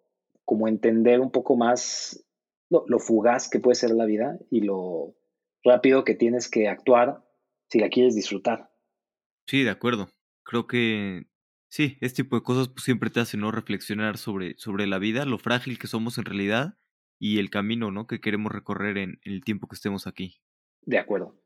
[0.45, 2.23] como entender un poco más
[2.69, 5.15] lo, lo, fugaz que puede ser la vida y lo
[5.65, 7.25] rápido que tienes que actuar
[7.69, 8.71] si la quieres disfrutar.
[9.47, 10.09] Sí, de acuerdo.
[10.45, 11.27] Creo que
[11.69, 13.51] sí, este tipo de cosas pues, siempre te hacen ¿no?
[13.51, 16.79] reflexionar sobre, sobre la vida, lo frágil que somos en realidad
[17.19, 18.07] y el camino ¿no?
[18.07, 20.41] que queremos recorrer en, en el tiempo que estemos aquí.
[20.83, 21.37] De acuerdo.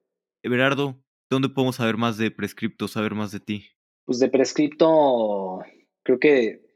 [0.42, 3.66] Everardo, ¿dónde podemos saber más de Prescripto, saber más de ti?
[4.04, 5.60] Pues de Prescripto,
[6.02, 6.66] creo que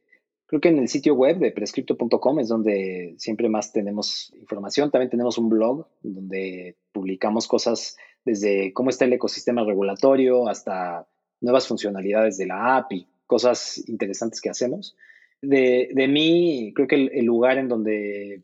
[0.50, 4.90] creo que en el sitio web de prescripto.com es donde siempre más tenemos información.
[4.90, 11.06] También tenemos un blog donde publicamos cosas desde cómo está el ecosistema regulatorio hasta
[11.41, 14.97] nuevas funcionalidades de la app y cosas interesantes que hacemos.
[15.43, 18.43] De, de mí, creo que el, el lugar en donde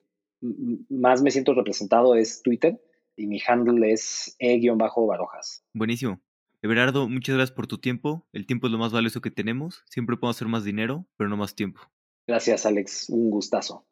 [0.88, 2.80] más me siento representado es Twitter
[3.16, 5.64] y mi handle es e-barojas.
[5.72, 6.20] Buenísimo.
[6.62, 8.26] Everardo, muchas gracias por tu tiempo.
[8.32, 9.84] El tiempo es lo más valioso que tenemos.
[9.88, 11.80] Siempre podemos hacer más dinero, pero no más tiempo.
[12.26, 13.08] Gracias, Alex.
[13.08, 13.86] Un gustazo.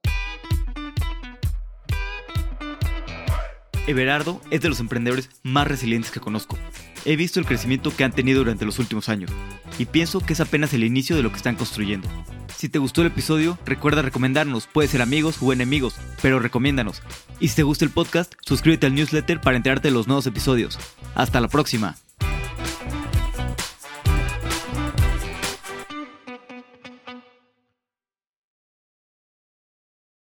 [3.86, 6.56] Everardo es de los emprendedores más resilientes que conozco.
[7.04, 9.30] He visto el crecimiento que han tenido durante los últimos años
[9.78, 12.08] y pienso que es apenas el inicio de lo que están construyendo.
[12.56, 17.02] Si te gustó el episodio, recuerda recomendarnos, puede ser amigos o enemigos, pero recomiéndanos.
[17.40, 20.78] Y si te gusta el podcast, suscríbete al newsletter para enterarte de los nuevos episodios.
[21.14, 21.96] Hasta la próxima.